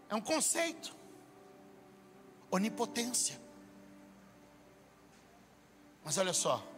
[0.08, 1.03] É um conceito.
[2.54, 3.40] Onipotência.
[6.04, 6.74] Mas olha só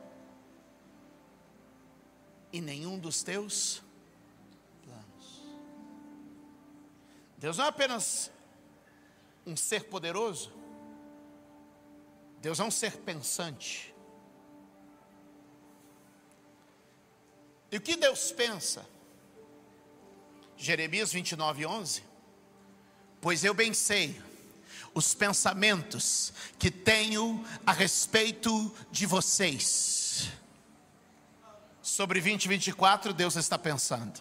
[2.57, 3.83] e nenhum dos teus
[4.83, 5.43] planos.
[7.37, 8.31] Deus não é apenas
[9.47, 10.51] um ser poderoso,
[12.41, 13.95] Deus é um ser pensante.
[17.71, 18.87] E o que Deus pensa?
[20.57, 22.03] Jeremias 29, 11.
[23.21, 24.19] Pois eu bem sei
[24.97, 29.97] os pensamentos que tenho a respeito de vocês
[31.87, 34.21] Sobre 2024, Deus está pensando.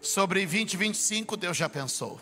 [0.00, 2.18] Sobre 2025, Deus já pensou.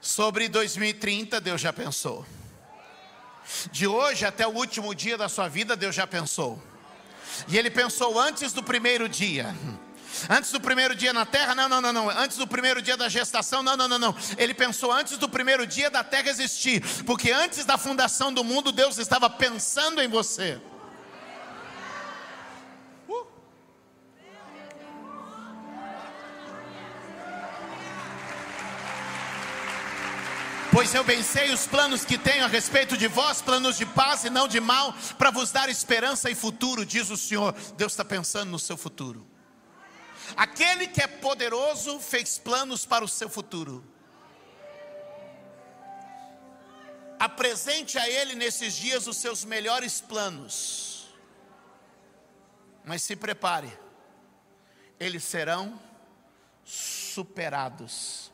[0.00, 2.24] Sobre 2030, Deus já pensou.
[3.72, 6.62] De hoje até o último dia da sua vida, Deus já pensou.
[7.48, 9.52] E Ele pensou antes do primeiro dia.
[10.28, 12.10] Antes do primeiro dia na terra, não, não, não, não.
[12.10, 14.16] Antes do primeiro dia da gestação, não, não, não, não.
[14.38, 16.82] Ele pensou antes do primeiro dia da terra existir.
[17.04, 20.60] Porque antes da fundação do mundo, Deus estava pensando em você.
[30.74, 34.24] Pois eu bem sei os planos que tenho a respeito de vós, planos de paz
[34.24, 37.54] e não de mal, para vos dar esperança e futuro, diz o Senhor.
[37.76, 39.24] Deus está pensando no seu futuro.
[40.36, 43.84] Aquele que é poderoso fez planos para o seu futuro.
[47.18, 51.14] Apresente a Ele nesses dias os seus melhores planos.
[52.84, 53.72] Mas se prepare,
[54.98, 55.80] eles serão
[56.64, 58.32] superados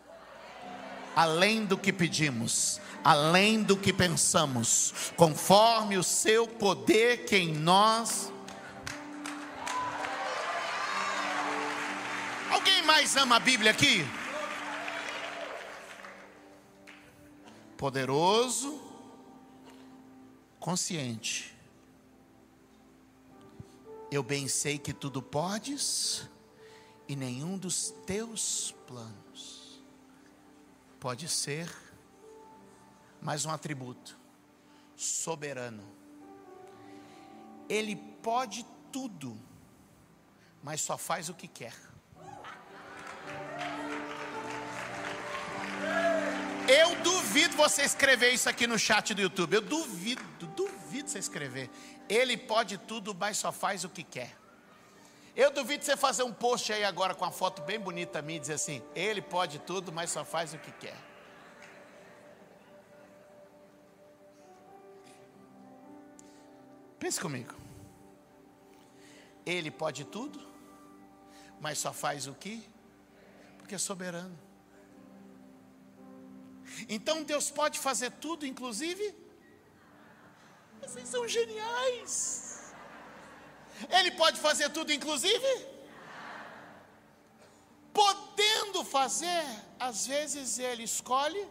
[1.15, 8.33] além do que pedimos, além do que pensamos, conforme o seu poder que em nós.
[13.01, 14.05] Mais ama a Bíblia aqui?
[17.75, 18.79] Poderoso,
[20.59, 21.57] consciente.
[24.13, 26.29] Eu bem sei que tudo podes
[27.09, 29.83] e nenhum dos teus planos
[31.01, 31.75] pode ser
[33.23, 34.15] mais um atributo:
[34.95, 35.85] soberano.
[37.67, 39.41] Ele pode tudo,
[40.63, 41.90] mas só faz o que quer.
[46.69, 49.55] Eu duvido você escrever isso aqui no chat do YouTube.
[49.55, 50.23] Eu duvido,
[50.55, 51.69] duvido você escrever.
[52.09, 54.37] Ele pode tudo, mas só faz o que quer.
[55.35, 58.41] Eu duvido você fazer um post aí agora com uma foto bem bonita minha e
[58.41, 60.97] dizer assim: Ele pode tudo, mas só faz o que quer.
[66.99, 67.55] Pense comigo.
[69.47, 70.39] Ele pode tudo,
[71.61, 72.63] mas só faz o que?
[73.71, 74.37] Porque é soberano.
[76.89, 79.15] Então Deus pode fazer tudo, inclusive.
[80.83, 82.75] Vocês são geniais.
[83.89, 85.53] Ele pode fazer tudo, inclusive?
[87.93, 89.45] Podendo fazer,
[89.79, 91.47] às vezes ele escolhe.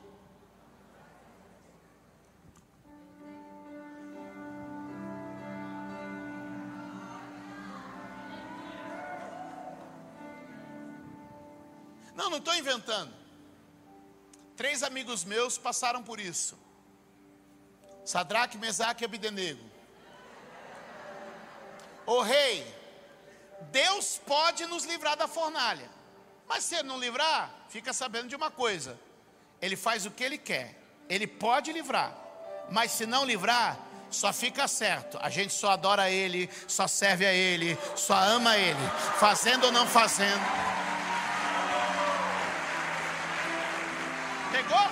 [12.20, 13.14] Não, não estou inventando.
[14.58, 16.60] Três amigos meus passaram por isso.
[18.04, 19.64] Sadraque, Mesaque e Abidenego.
[22.06, 22.68] O rei,
[23.72, 25.90] Deus pode nos livrar da fornalha.
[26.46, 29.00] Mas se ele não livrar, fica sabendo de uma coisa:
[29.62, 32.14] ele faz o que ele quer, ele pode livrar,
[32.70, 33.80] mas se não livrar,
[34.12, 38.90] só fica certo, a gente só adora ele, só serve a ele, só ama ele,
[39.20, 40.69] fazendo ou não fazendo.
[44.70, 44.88] Pegou?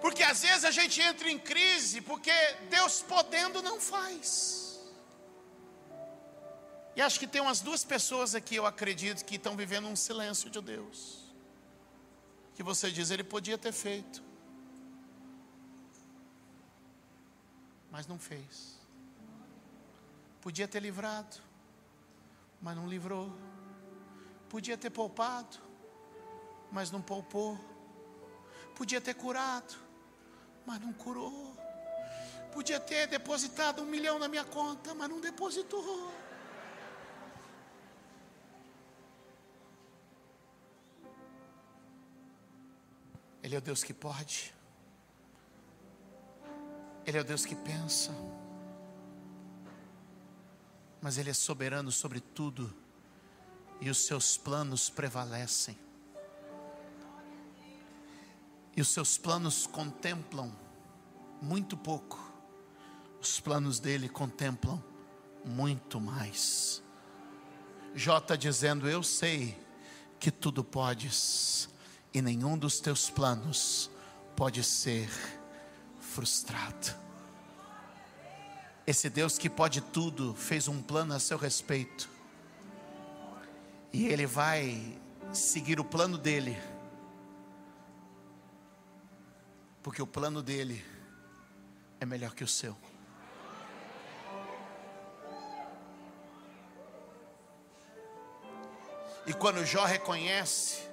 [0.00, 2.32] Porque às vezes a gente entra em crise porque
[2.70, 4.80] Deus podendo não faz.
[6.96, 10.50] E acho que tem umas duas pessoas aqui, eu acredito, que estão vivendo um silêncio
[10.50, 11.22] de Deus.
[12.54, 14.22] Que você diz, ele podia ter feito,
[17.90, 18.78] mas não fez.
[20.40, 21.36] Podia ter livrado,
[22.60, 23.32] mas não livrou.
[24.52, 25.56] Podia ter poupado,
[26.70, 27.58] mas não poupou.
[28.76, 29.74] Podia ter curado,
[30.66, 31.56] mas não curou.
[32.52, 36.12] Podia ter depositado um milhão na minha conta, mas não depositou.
[43.42, 44.54] Ele é o Deus que pode.
[47.06, 48.12] Ele é o Deus que pensa.
[51.00, 52.81] Mas Ele é soberano sobre tudo.
[53.82, 55.76] E os seus planos prevalecem.
[58.76, 60.56] E os seus planos contemplam
[61.40, 62.16] muito pouco.
[63.20, 64.80] Os planos dele contemplam
[65.44, 66.80] muito mais.
[67.92, 69.60] Jó está dizendo: Eu sei
[70.20, 71.68] que tudo podes,
[72.14, 73.90] e nenhum dos teus planos
[74.36, 75.10] pode ser
[75.98, 76.94] frustrado.
[78.86, 82.11] Esse Deus que pode tudo fez um plano a seu respeito,
[83.92, 84.98] e Ele vai
[85.32, 86.56] seguir o plano dele,
[89.82, 90.84] porque o plano dele
[92.00, 92.76] é melhor que o seu.
[99.26, 100.92] E quando Jó reconhece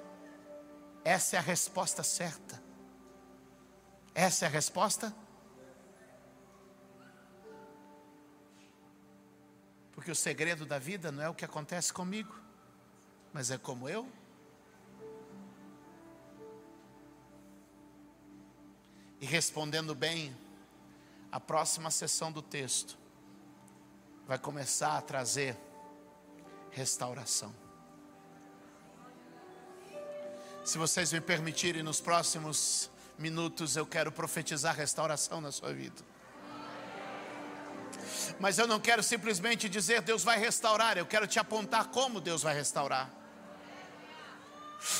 [1.04, 2.62] essa é a resposta certa.
[4.14, 5.14] Essa é a resposta?
[9.92, 12.34] Porque o segredo da vida não é o que acontece comigo,
[13.32, 14.06] mas é como eu.
[19.20, 20.34] E respondendo bem,
[21.30, 22.98] a próxima sessão do texto
[24.26, 25.56] vai começar a trazer
[26.70, 27.54] restauração.
[30.64, 36.02] Se vocês me permitirem, nos próximos minutos eu quero profetizar restauração na sua vida.
[38.38, 42.42] Mas eu não quero simplesmente dizer Deus vai restaurar, eu quero te apontar como Deus
[42.42, 43.19] vai restaurar.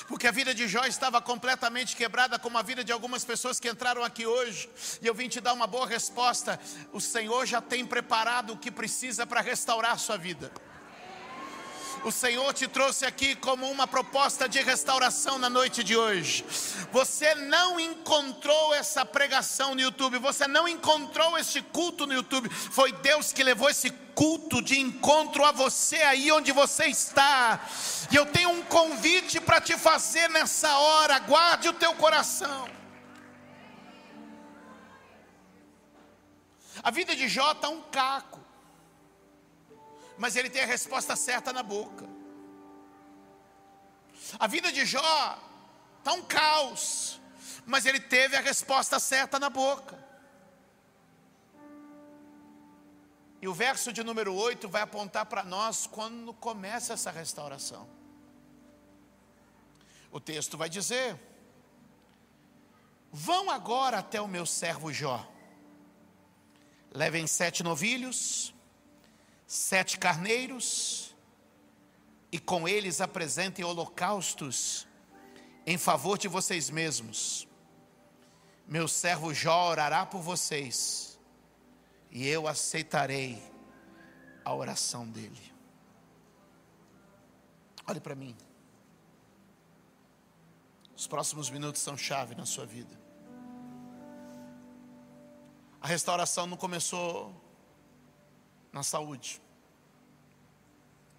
[0.08, 3.68] Porque a vida de Jó estava completamente quebrada, como a vida de algumas pessoas que
[3.68, 4.68] entraram aqui hoje.
[5.00, 6.60] E eu vim te dar uma boa resposta.
[6.92, 10.50] O Senhor já tem preparado o que precisa para restaurar a sua vida.
[12.02, 16.42] O Senhor te trouxe aqui como uma proposta de restauração na noite de hoje.
[16.90, 22.48] Você não encontrou essa pregação no YouTube, você não encontrou este culto no YouTube.
[22.48, 27.60] Foi Deus que levou esse culto de encontro a você aí onde você está.
[28.10, 31.18] E eu tenho um convite para te fazer nessa hora.
[31.18, 32.66] Guarde o teu coração.
[36.82, 38.39] A vida de Jó está um caco
[40.20, 42.06] mas ele tem a resposta certa na boca.
[44.38, 45.38] A vida de Jó
[45.98, 47.18] está um caos,
[47.64, 49.98] mas ele teve a resposta certa na boca.
[53.40, 57.88] E o verso de número 8 vai apontar para nós quando começa essa restauração.
[60.12, 61.18] O texto vai dizer:
[63.10, 65.26] Vão agora até o meu servo Jó,
[66.92, 68.52] levem sete novilhos,
[69.50, 71.12] sete carneiros,
[72.30, 74.86] e com eles apresentem holocaustos
[75.66, 77.48] em favor de vocês mesmos.
[78.64, 81.18] Meu servo Jó orará por vocês,
[82.12, 83.42] e eu aceitarei
[84.44, 85.52] a oração dele.
[87.88, 88.36] Olhe para mim.
[90.94, 92.96] Os próximos minutos são chave na sua vida.
[95.80, 97.49] A restauração não começou
[98.72, 99.40] na saúde,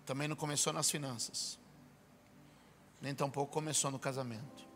[0.06, 1.60] também não começou nas finanças,
[3.02, 4.70] nem tampouco começou no casamento.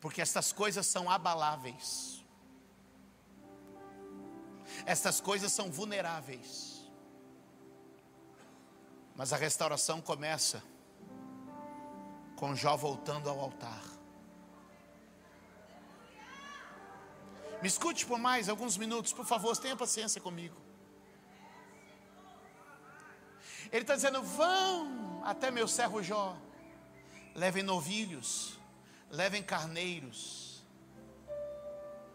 [0.00, 2.24] Porque estas coisas são abaláveis,
[4.86, 6.88] estas coisas são vulneráveis,
[9.16, 10.62] mas a restauração começa
[12.36, 13.97] com Jó voltando ao altar.
[17.60, 20.56] Me escute por mais alguns minutos, por favor, tenha paciência comigo.
[23.72, 26.36] Ele está dizendo: vão até meu servo Jó,
[27.34, 28.58] levem novilhos,
[29.10, 30.62] levem carneiros,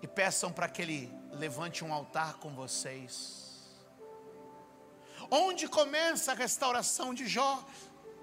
[0.01, 3.43] e peçam para que ele levante um altar com vocês.
[5.29, 7.63] Onde começa a restauração de Jó?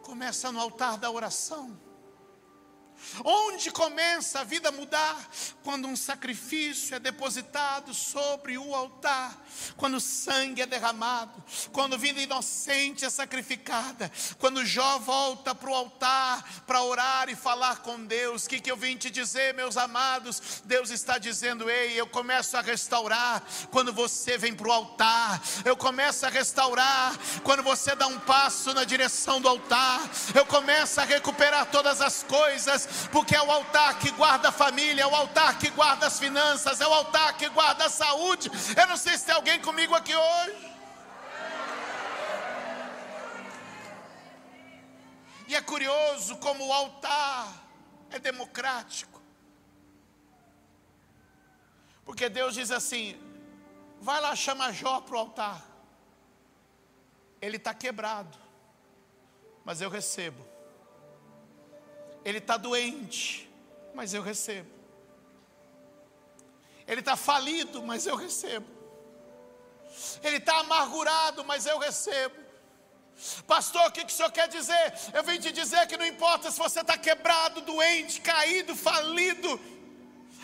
[0.02, 1.78] Começa no altar da oração.
[3.24, 5.28] Onde começa a vida a mudar?
[5.62, 9.36] Quando um sacrifício é depositado sobre o altar,
[9.76, 11.42] quando sangue é derramado,
[11.72, 17.78] quando vida inocente é sacrificada, quando Jó volta para o altar para orar e falar
[17.78, 18.44] com Deus.
[18.44, 20.62] O que, que eu vim te dizer, meus amados?
[20.64, 25.76] Deus está dizendo: Ei, eu começo a restaurar quando você vem para o altar, eu
[25.76, 30.00] começo a restaurar quando você dá um passo na direção do altar,
[30.34, 35.02] eu começo a recuperar todas as coisas porque é o altar que guarda a família,
[35.02, 38.50] é o altar que guarda as finanças, é o altar que guarda a saúde.
[38.76, 40.70] Eu não sei se tem alguém comigo aqui hoje.
[45.46, 47.48] E é curioso como o altar
[48.10, 49.20] é democrático.
[52.04, 53.20] Porque Deus diz assim:
[54.00, 55.64] vai lá, chama Jó para o altar.
[57.40, 58.38] Ele está quebrado,
[59.64, 60.49] mas eu recebo
[62.24, 63.50] ele está doente,
[63.94, 64.68] mas eu recebo.
[66.86, 68.66] Ele está falido, mas eu recebo.
[70.22, 72.34] Ele está amargurado, mas eu recebo.
[73.46, 74.94] Pastor, o que, que o senhor quer dizer?
[75.12, 79.60] Eu vim te dizer que não importa se você está quebrado, doente, caído, falido,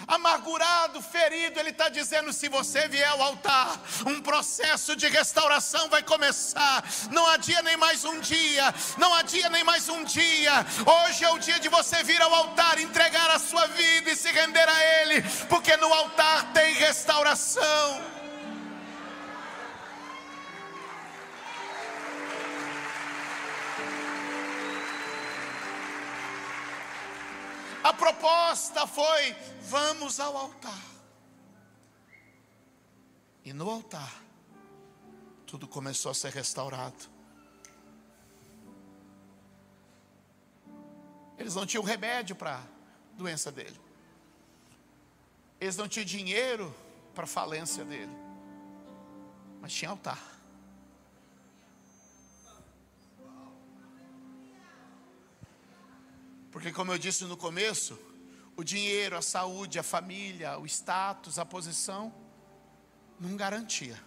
[0.07, 6.03] amargurado, ferido, Ele está dizendo: se você vier ao altar, um processo de restauração vai
[6.03, 6.85] começar.
[7.11, 10.67] Não há dia nem mais um dia, não há dia nem mais um dia.
[10.87, 14.31] Hoje é o dia de você vir ao altar, entregar a sua vida e se
[14.31, 18.16] render a Ele, porque no altar tem restauração.
[27.87, 29.32] A proposta foi:
[29.62, 30.82] vamos ao altar.
[33.45, 34.12] E no altar,
[35.47, 37.09] tudo começou a ser restaurado.
[41.39, 42.62] Eles não tinham remédio para a
[43.16, 43.80] doença dele.
[45.61, 46.74] Eles não tinham dinheiro
[47.14, 48.11] para a falência dele.
[49.61, 50.36] Mas tinha altar.
[56.57, 57.99] Porque, como eu disse no começo,
[58.57, 62.11] o dinheiro, a saúde, a família, o status, a posição,
[63.21, 64.03] não garantia.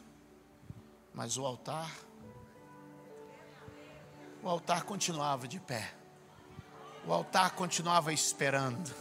[1.13, 1.95] Mas o altar,
[4.41, 5.93] o altar continuava de pé.
[7.05, 8.95] O altar continuava esperando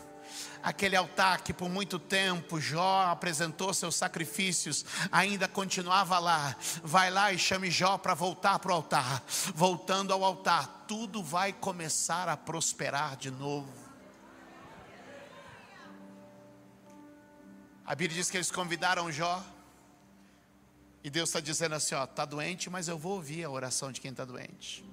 [0.62, 6.56] aquele altar que por muito tempo Jó apresentou seus sacrifícios, ainda continuava lá.
[6.82, 9.22] Vai lá e chame Jó para voltar para o altar.
[9.54, 13.72] Voltando ao altar, tudo vai começar a prosperar de novo.
[17.84, 19.42] A Bíblia diz que eles convidaram Jó.
[21.02, 24.00] E Deus está dizendo assim: ó, está doente, mas eu vou ouvir a oração de
[24.00, 24.84] quem está doente.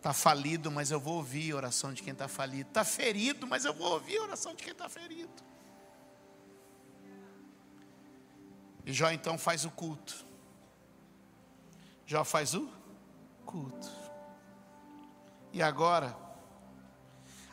[0.00, 2.70] Está falido, mas eu vou ouvir a oração de quem está falido.
[2.70, 5.30] Está ferido, mas eu vou ouvir a oração de quem está ferido.
[8.86, 10.24] E Jó então faz o culto.
[12.06, 12.66] Jó faz o
[13.44, 13.90] culto.
[15.52, 16.16] E agora,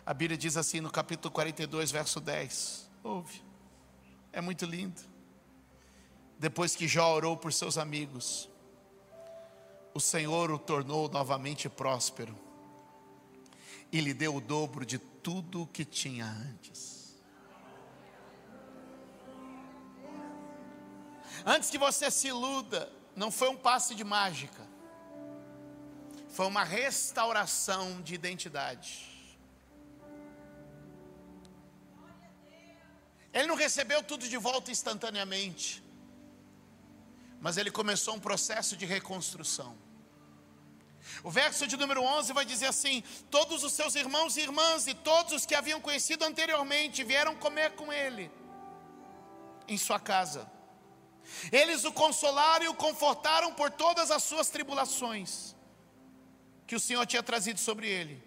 [0.06, 2.90] a Bíblia diz assim no capítulo 42, verso 10.
[3.04, 3.44] Ouve,
[4.32, 5.02] é muito lindo.
[6.40, 8.50] Depois que Jó orou por seus amigos,
[9.98, 12.38] o Senhor o tornou novamente próspero
[13.92, 17.18] e lhe deu o dobro de tudo o que tinha antes.
[21.44, 24.62] Antes que você se iluda, não foi um passe de mágica,
[26.30, 29.04] foi uma restauração de identidade.
[33.34, 35.84] Ele não recebeu tudo de volta instantaneamente,
[37.42, 39.87] mas ele começou um processo de reconstrução.
[41.24, 44.94] O verso de número 11 vai dizer assim: Todos os seus irmãos e irmãs e
[44.94, 48.32] todos os que haviam conhecido anteriormente vieram comer com ele.
[49.68, 50.50] em sua casa.
[51.52, 55.56] Eles o consolaram e o confortaram por todas as suas tribulações
[56.66, 58.24] que o Senhor tinha trazido sobre ele.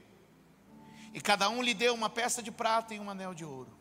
[1.13, 3.77] E cada um lhe deu uma peça de prata e um anel de ouro.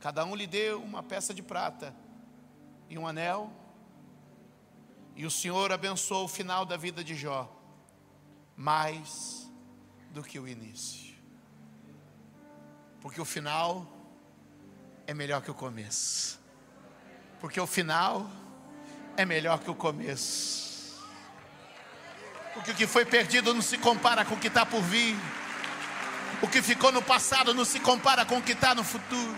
[0.00, 1.94] Cada um lhe deu uma peça de prata
[2.88, 3.52] e um anel.
[5.16, 7.52] E o Senhor abençoou o final da vida de Jó,
[8.58, 9.48] mais
[10.10, 11.14] do que o início.
[13.00, 13.86] Porque o final
[15.06, 16.40] é melhor que o começo.
[17.40, 18.28] Porque o final
[19.16, 20.98] é melhor que o começo.
[22.52, 25.16] Porque o que foi perdido não se compara com o que está por vir.
[26.42, 29.36] O que ficou no passado não se compara com o que está no futuro.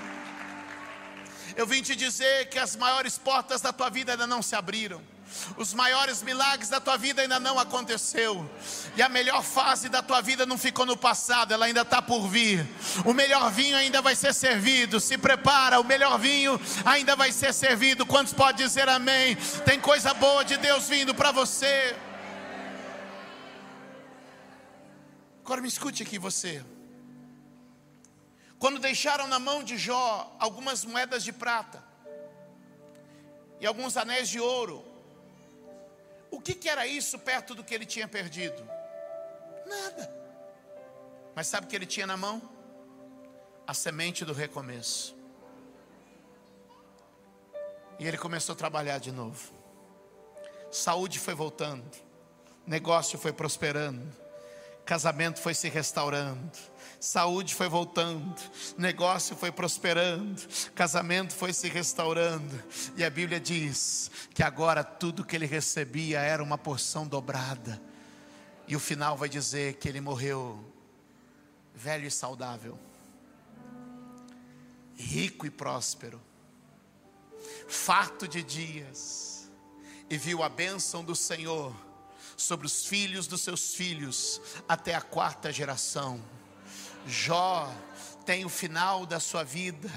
[1.55, 5.10] Eu vim te dizer que as maiores portas da tua vida ainda não se abriram.
[5.57, 8.49] Os maiores milagres da tua vida ainda não aconteceu.
[8.97, 12.29] E a melhor fase da tua vida não ficou no passado, ela ainda está por
[12.29, 12.67] vir.
[13.05, 15.01] O melhor vinho ainda vai ser servido.
[15.01, 18.07] Se prepara, o melhor vinho ainda vai ser servido.
[18.07, 19.37] Quantos podem dizer amém?
[19.65, 21.97] Tem coisa boa de Deus vindo para você.
[25.45, 26.65] Agora me escute aqui você.
[28.59, 31.83] Quando deixaram na mão de Jó algumas moedas de prata
[33.59, 34.90] e alguns anéis de ouro,
[36.31, 38.63] o que, que era isso perto do que ele tinha perdido?
[39.67, 40.15] Nada.
[41.35, 42.43] Mas sabe o que ele tinha na mão?
[43.67, 45.17] A semente do recomeço.
[47.99, 49.53] E ele começou a trabalhar de novo.
[50.71, 51.85] Saúde foi voltando,
[52.67, 54.07] negócio foi prosperando,
[54.85, 56.57] casamento foi se restaurando,
[57.01, 58.37] saúde foi voltando,
[58.77, 62.63] negócio foi prosperando, casamento foi se restaurando,
[62.95, 67.81] e a Bíblia diz que agora tudo que ele recebia era uma porção dobrada,
[68.69, 70.63] e o final vai dizer que ele morreu
[71.75, 72.79] velho e saudável,
[74.95, 76.21] rico e próspero,
[77.67, 79.51] farto de dias,
[80.11, 81.75] e viu a bênção do Senhor
[82.37, 86.21] sobre os filhos dos seus filhos até a quarta geração.
[87.07, 87.69] Jó
[88.25, 89.91] tem o final da sua vida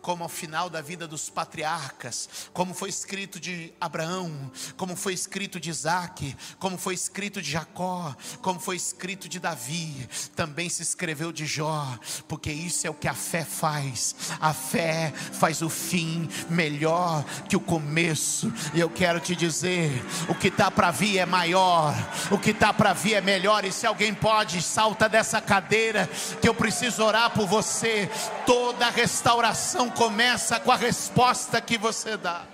[0.00, 5.58] como o final da vida dos patriarcas, como foi escrito de Abraão, como foi escrito
[5.58, 11.32] de Isaac, como foi escrito de Jacó, como foi escrito de Davi, também se escreveu
[11.32, 11.98] de Jó,
[12.28, 14.14] porque isso é o que a fé faz.
[14.40, 18.52] A fé faz o fim melhor que o começo.
[18.74, 21.94] E eu quero te dizer: o que está para vir é maior,
[22.30, 23.64] o que está para vir é melhor.
[23.64, 26.08] E se alguém pode, salta dessa cadeira,
[26.40, 28.08] que eu preciso orar por você.
[28.44, 32.44] Toda restauração começa com a resposta que você dá.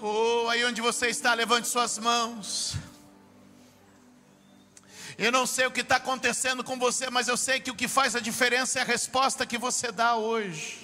[0.00, 2.74] Oh, aí onde você está, levante suas mãos.
[5.16, 7.86] Eu não sei o que está acontecendo com você, mas eu sei que o que
[7.86, 10.80] faz a diferença é a resposta que você dá hoje.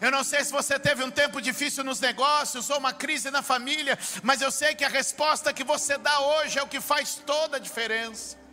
[0.00, 3.42] Eu não sei se você teve um tempo difícil nos negócios ou uma crise na
[3.42, 7.22] família, mas eu sei que a resposta que você dá hoje é o que faz
[7.24, 8.43] toda a diferença.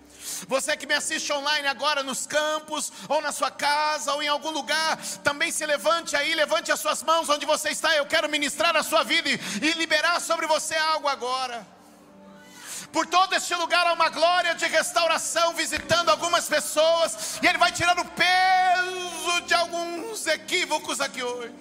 [0.48, 4.52] Você que me assiste online agora nos campos, ou na sua casa, ou em algum
[4.52, 7.96] lugar, também se levante aí, levante as suas mãos onde você está.
[7.96, 11.81] Eu quero ministrar a sua vida e, e liberar sobre você algo agora.
[12.92, 17.72] Por todo este lugar há uma glória de restauração visitando algumas pessoas, e Ele vai
[17.72, 21.54] tirar o peso de alguns equívocos aqui hoje.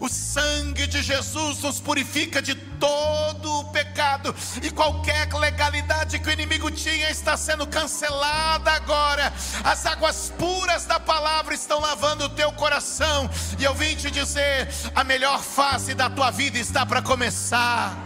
[0.00, 6.32] O sangue de Jesus nos purifica de todo o pecado e qualquer legalidade que o
[6.32, 9.32] inimigo tinha está sendo cancelada agora.
[9.64, 13.28] As águas puras da palavra estão lavando o teu coração.
[13.58, 18.03] E eu vim te dizer: a melhor fase da tua vida está para começar.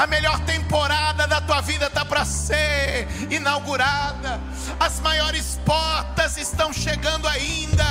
[0.00, 4.40] A melhor temporada da tua vida está para ser inaugurada.
[4.80, 7.84] As maiores portas estão chegando ainda.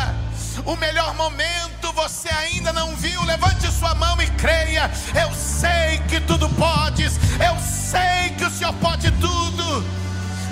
[0.66, 3.24] O melhor momento você ainda não viu.
[3.26, 4.90] Levante sua mão e creia.
[5.14, 7.14] Eu sei que tudo podes.
[7.36, 9.86] Eu sei que o Senhor pode tudo.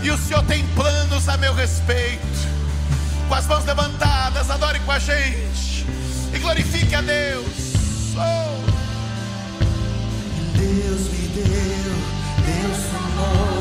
[0.03, 2.22] E o Senhor tem planos a meu respeito.
[3.28, 5.88] Com as mãos levantadas, adore com a gente.
[6.32, 7.47] E glorifique a Deus.
[8.16, 8.77] Oh.
[10.68, 11.93] Deus me deu,
[12.45, 13.57] Deus tomou.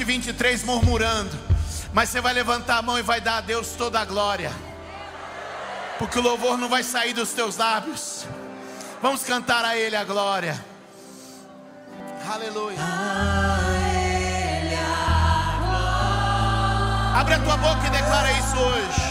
[0.00, 1.30] 20, 23 murmurando,
[1.92, 4.50] mas você vai levantar a mão e vai dar a Deus toda a glória,
[5.98, 8.26] porque o louvor não vai sair dos teus lábios.
[9.02, 10.62] Vamos cantar a Ele a glória.
[12.32, 12.78] Aleluia.
[17.14, 19.09] Abre a tua boca e declara isso hoje.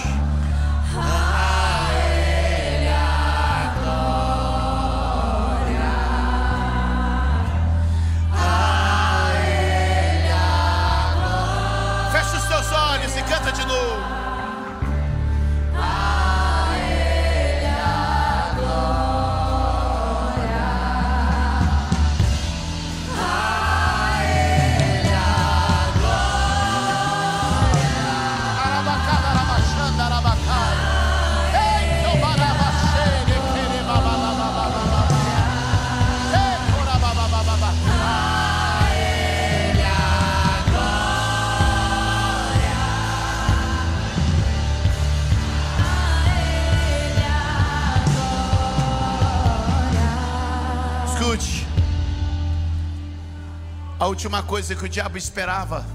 [54.09, 55.85] Última coisa que o diabo esperava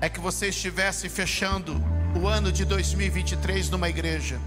[0.00, 1.80] é que você estivesse fechando
[2.20, 4.38] o ano de 2023 numa igreja.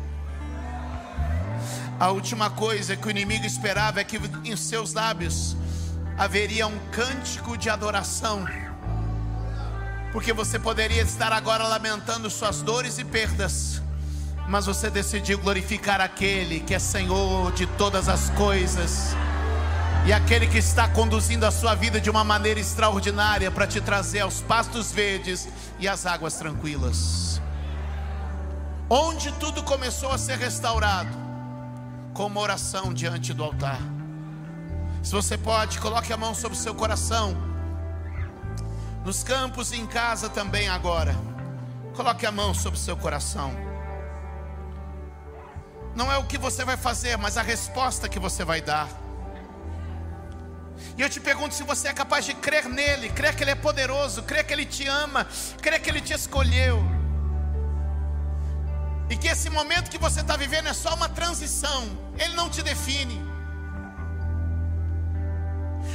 [1.98, 5.56] A última coisa que o inimigo esperava é que em seus lábios
[6.18, 8.46] haveria um cântico de adoração.
[10.12, 13.82] Porque você poderia estar agora lamentando suas dores e perdas,
[14.48, 19.16] mas você decidiu glorificar aquele que é Senhor de todas as coisas
[20.08, 24.22] e aquele que está conduzindo a sua vida de uma maneira extraordinária para te trazer
[24.22, 25.50] aos pastos verdes
[25.80, 27.42] e às águas tranquilas.
[28.90, 31.10] Onde tudo começou a ser restaurado,
[32.14, 33.82] com uma oração diante do altar.
[35.04, 37.36] Se você pode, coloque a mão sobre o seu coração.
[39.04, 41.18] Nos campos e em casa também agora.
[41.98, 43.52] Coloque a mão sobre o seu coração.
[45.94, 48.88] Não é o que você vai fazer, mas a resposta que você vai dar.
[50.98, 53.56] E eu te pergunto se você é capaz de crer nele, crer que ele é
[53.56, 55.28] poderoso, crer que ele te ama,
[55.62, 56.84] crer que ele te escolheu.
[59.08, 61.88] E que esse momento que você está vivendo é só uma transição,
[62.18, 63.22] ele não te define.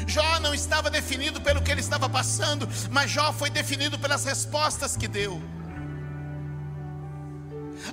[0.07, 4.97] Jó não estava definido pelo que ele estava passando, mas Jó foi definido pelas respostas
[4.97, 5.43] que deu.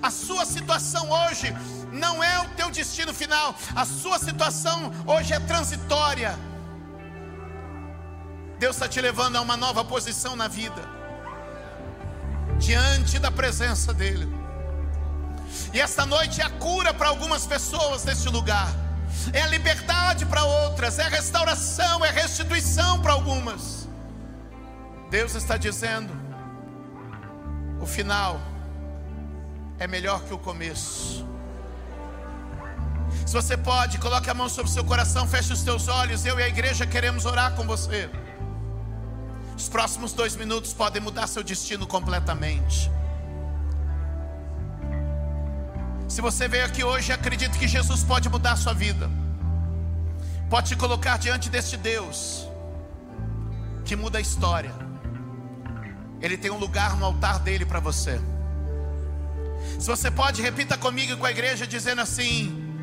[0.02, 1.52] A sua situação hoje
[1.92, 6.38] não é o teu destino final, a sua situação hoje é transitória.
[8.60, 10.82] Deus está te levando a uma nova posição na vida,
[12.58, 14.28] diante da presença dEle.
[15.74, 18.70] E esta noite é a cura para algumas pessoas neste lugar,
[19.32, 23.88] é a liberdade para outras, é a restauração, é a restituição para algumas.
[25.10, 26.14] Deus está dizendo:
[27.80, 28.42] o final
[29.80, 31.26] é melhor que o começo.
[33.26, 36.26] Se você pode, coloque a mão sobre o seu coração, feche os teus olhos.
[36.26, 38.10] Eu e a igreja queremos orar com você.
[39.60, 42.90] Os próximos dois minutos podem mudar seu destino completamente.
[46.08, 49.12] Se você veio aqui hoje acredita que Jesus pode mudar a sua vida,
[50.50, 52.48] pode te colocar diante deste Deus
[53.84, 54.74] que muda a história.
[56.22, 58.18] Ele tem um lugar no altar dele para você.
[59.78, 62.74] Se você pode, repita comigo e com a igreja, dizendo assim: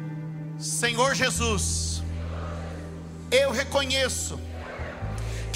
[0.58, 2.02] Senhor Jesus,
[3.30, 4.38] eu reconheço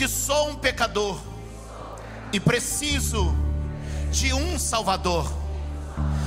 [0.00, 1.20] que sou um pecador
[2.32, 3.36] e preciso
[4.10, 5.30] de um Salvador.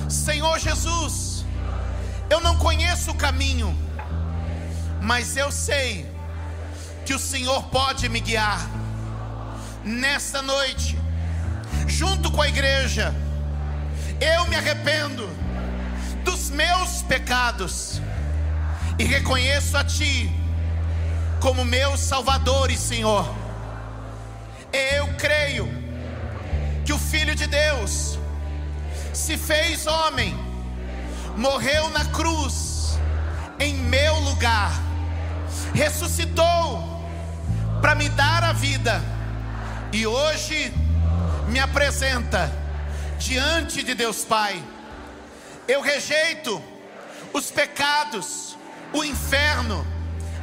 [0.08, 1.44] Senhor Jesus,
[2.30, 3.76] eu não conheço o caminho,
[5.02, 6.06] mas eu sei
[7.04, 8.62] que o Senhor pode me guiar.
[9.84, 10.96] Nesta noite,
[11.88, 13.12] junto com a igreja,
[14.22, 15.28] eu me arrependo
[16.24, 18.00] dos meus pecados
[19.00, 20.32] e reconheço a Ti
[21.42, 23.43] como meu Salvador e Senhor.
[24.74, 25.70] Eu creio
[26.84, 28.18] que o Filho de Deus
[29.14, 30.36] se fez homem,
[31.38, 32.98] morreu na cruz
[33.60, 34.72] em meu lugar,
[35.76, 37.06] ressuscitou
[37.80, 39.00] para me dar a vida
[39.92, 40.74] e hoje
[41.50, 42.52] me apresenta
[43.20, 44.60] diante de Deus Pai.
[45.68, 46.60] Eu rejeito
[47.32, 48.58] os pecados,
[48.92, 49.86] o inferno,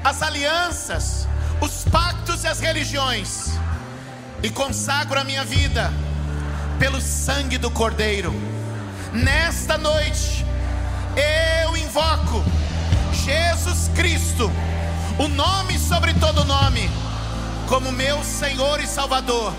[0.05, 1.27] as alianças,
[1.61, 3.59] os pactos e as religiões
[4.43, 5.93] e consagro a minha vida
[6.79, 8.35] pelo sangue do Cordeiro.
[9.13, 10.45] Nesta noite,
[11.65, 12.43] eu invoco
[13.13, 14.51] Jesus Cristo,
[15.19, 16.89] o nome sobre todo nome,
[17.69, 19.53] como meu Senhor e Salvador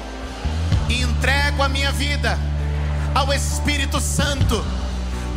[0.90, 2.38] e entrego a minha vida
[3.16, 4.64] ao Espírito Santo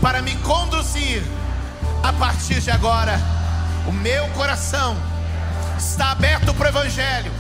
[0.01, 1.23] para me conduzir
[2.03, 3.19] a partir de agora.
[3.87, 4.97] O meu coração
[5.79, 7.33] está aberto para o Evangelho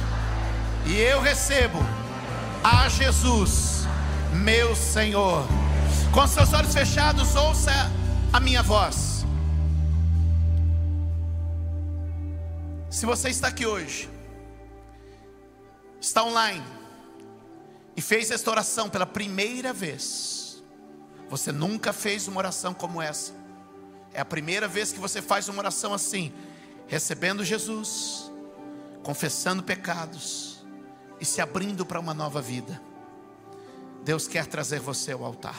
[0.87, 1.85] e eu recebo
[2.65, 3.83] a Jesus,
[4.33, 5.47] meu Senhor.
[6.15, 7.71] Com seus olhos fechados, ouça
[8.33, 9.27] a minha voz.
[12.89, 14.09] Se você está aqui hoje,
[16.01, 16.65] está online
[17.95, 20.63] e fez esta oração pela primeira vez,
[21.29, 23.35] você nunca fez uma oração como essa.
[24.15, 26.33] É a primeira vez que você faz uma oração assim,
[26.87, 28.33] recebendo Jesus,
[29.03, 30.54] confessando pecados
[31.25, 32.79] e se abrindo para uma nova vida.
[34.05, 35.59] Deus quer trazer você ao altar.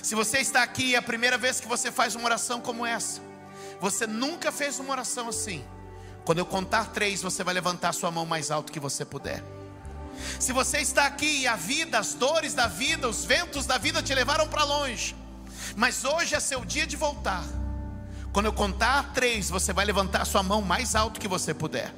[0.00, 3.20] Se você está aqui, é a primeira vez que você faz uma oração como essa.
[3.80, 5.64] Você nunca fez uma oração assim.
[6.24, 9.42] Quando eu contar três, você vai levantar sua mão mais alto que você puder.
[10.38, 14.00] Se você está aqui e a vida, as dores da vida, os ventos da vida
[14.00, 15.16] te levaram para longe,
[15.74, 17.44] mas hoje é seu dia de voltar.
[18.32, 21.92] Quando eu contar três, você vai levantar sua mão mais alto que você puder.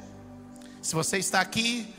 [0.80, 1.94] Se você está aqui,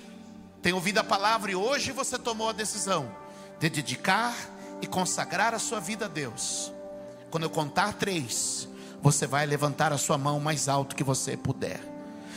[0.63, 3.13] tem ouvido a palavra e hoje você tomou a decisão
[3.59, 4.33] de dedicar
[4.81, 6.71] e consagrar a sua vida a Deus.
[7.29, 8.65] Quando eu contar três,
[9.01, 11.81] você vai levantar a sua mão mais alto que você puder.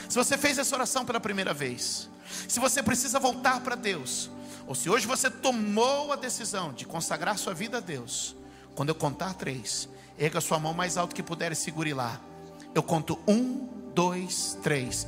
[0.09, 2.11] Se você fez essa oração pela primeira vez,
[2.49, 4.29] se você precisa voltar para Deus,
[4.67, 8.35] ou se hoje você tomou a decisão de consagrar sua vida a Deus,
[8.75, 12.21] quando eu contar três, erga sua mão mais alto que puder e segure lá.
[12.75, 15.07] Eu conto um, dois, três.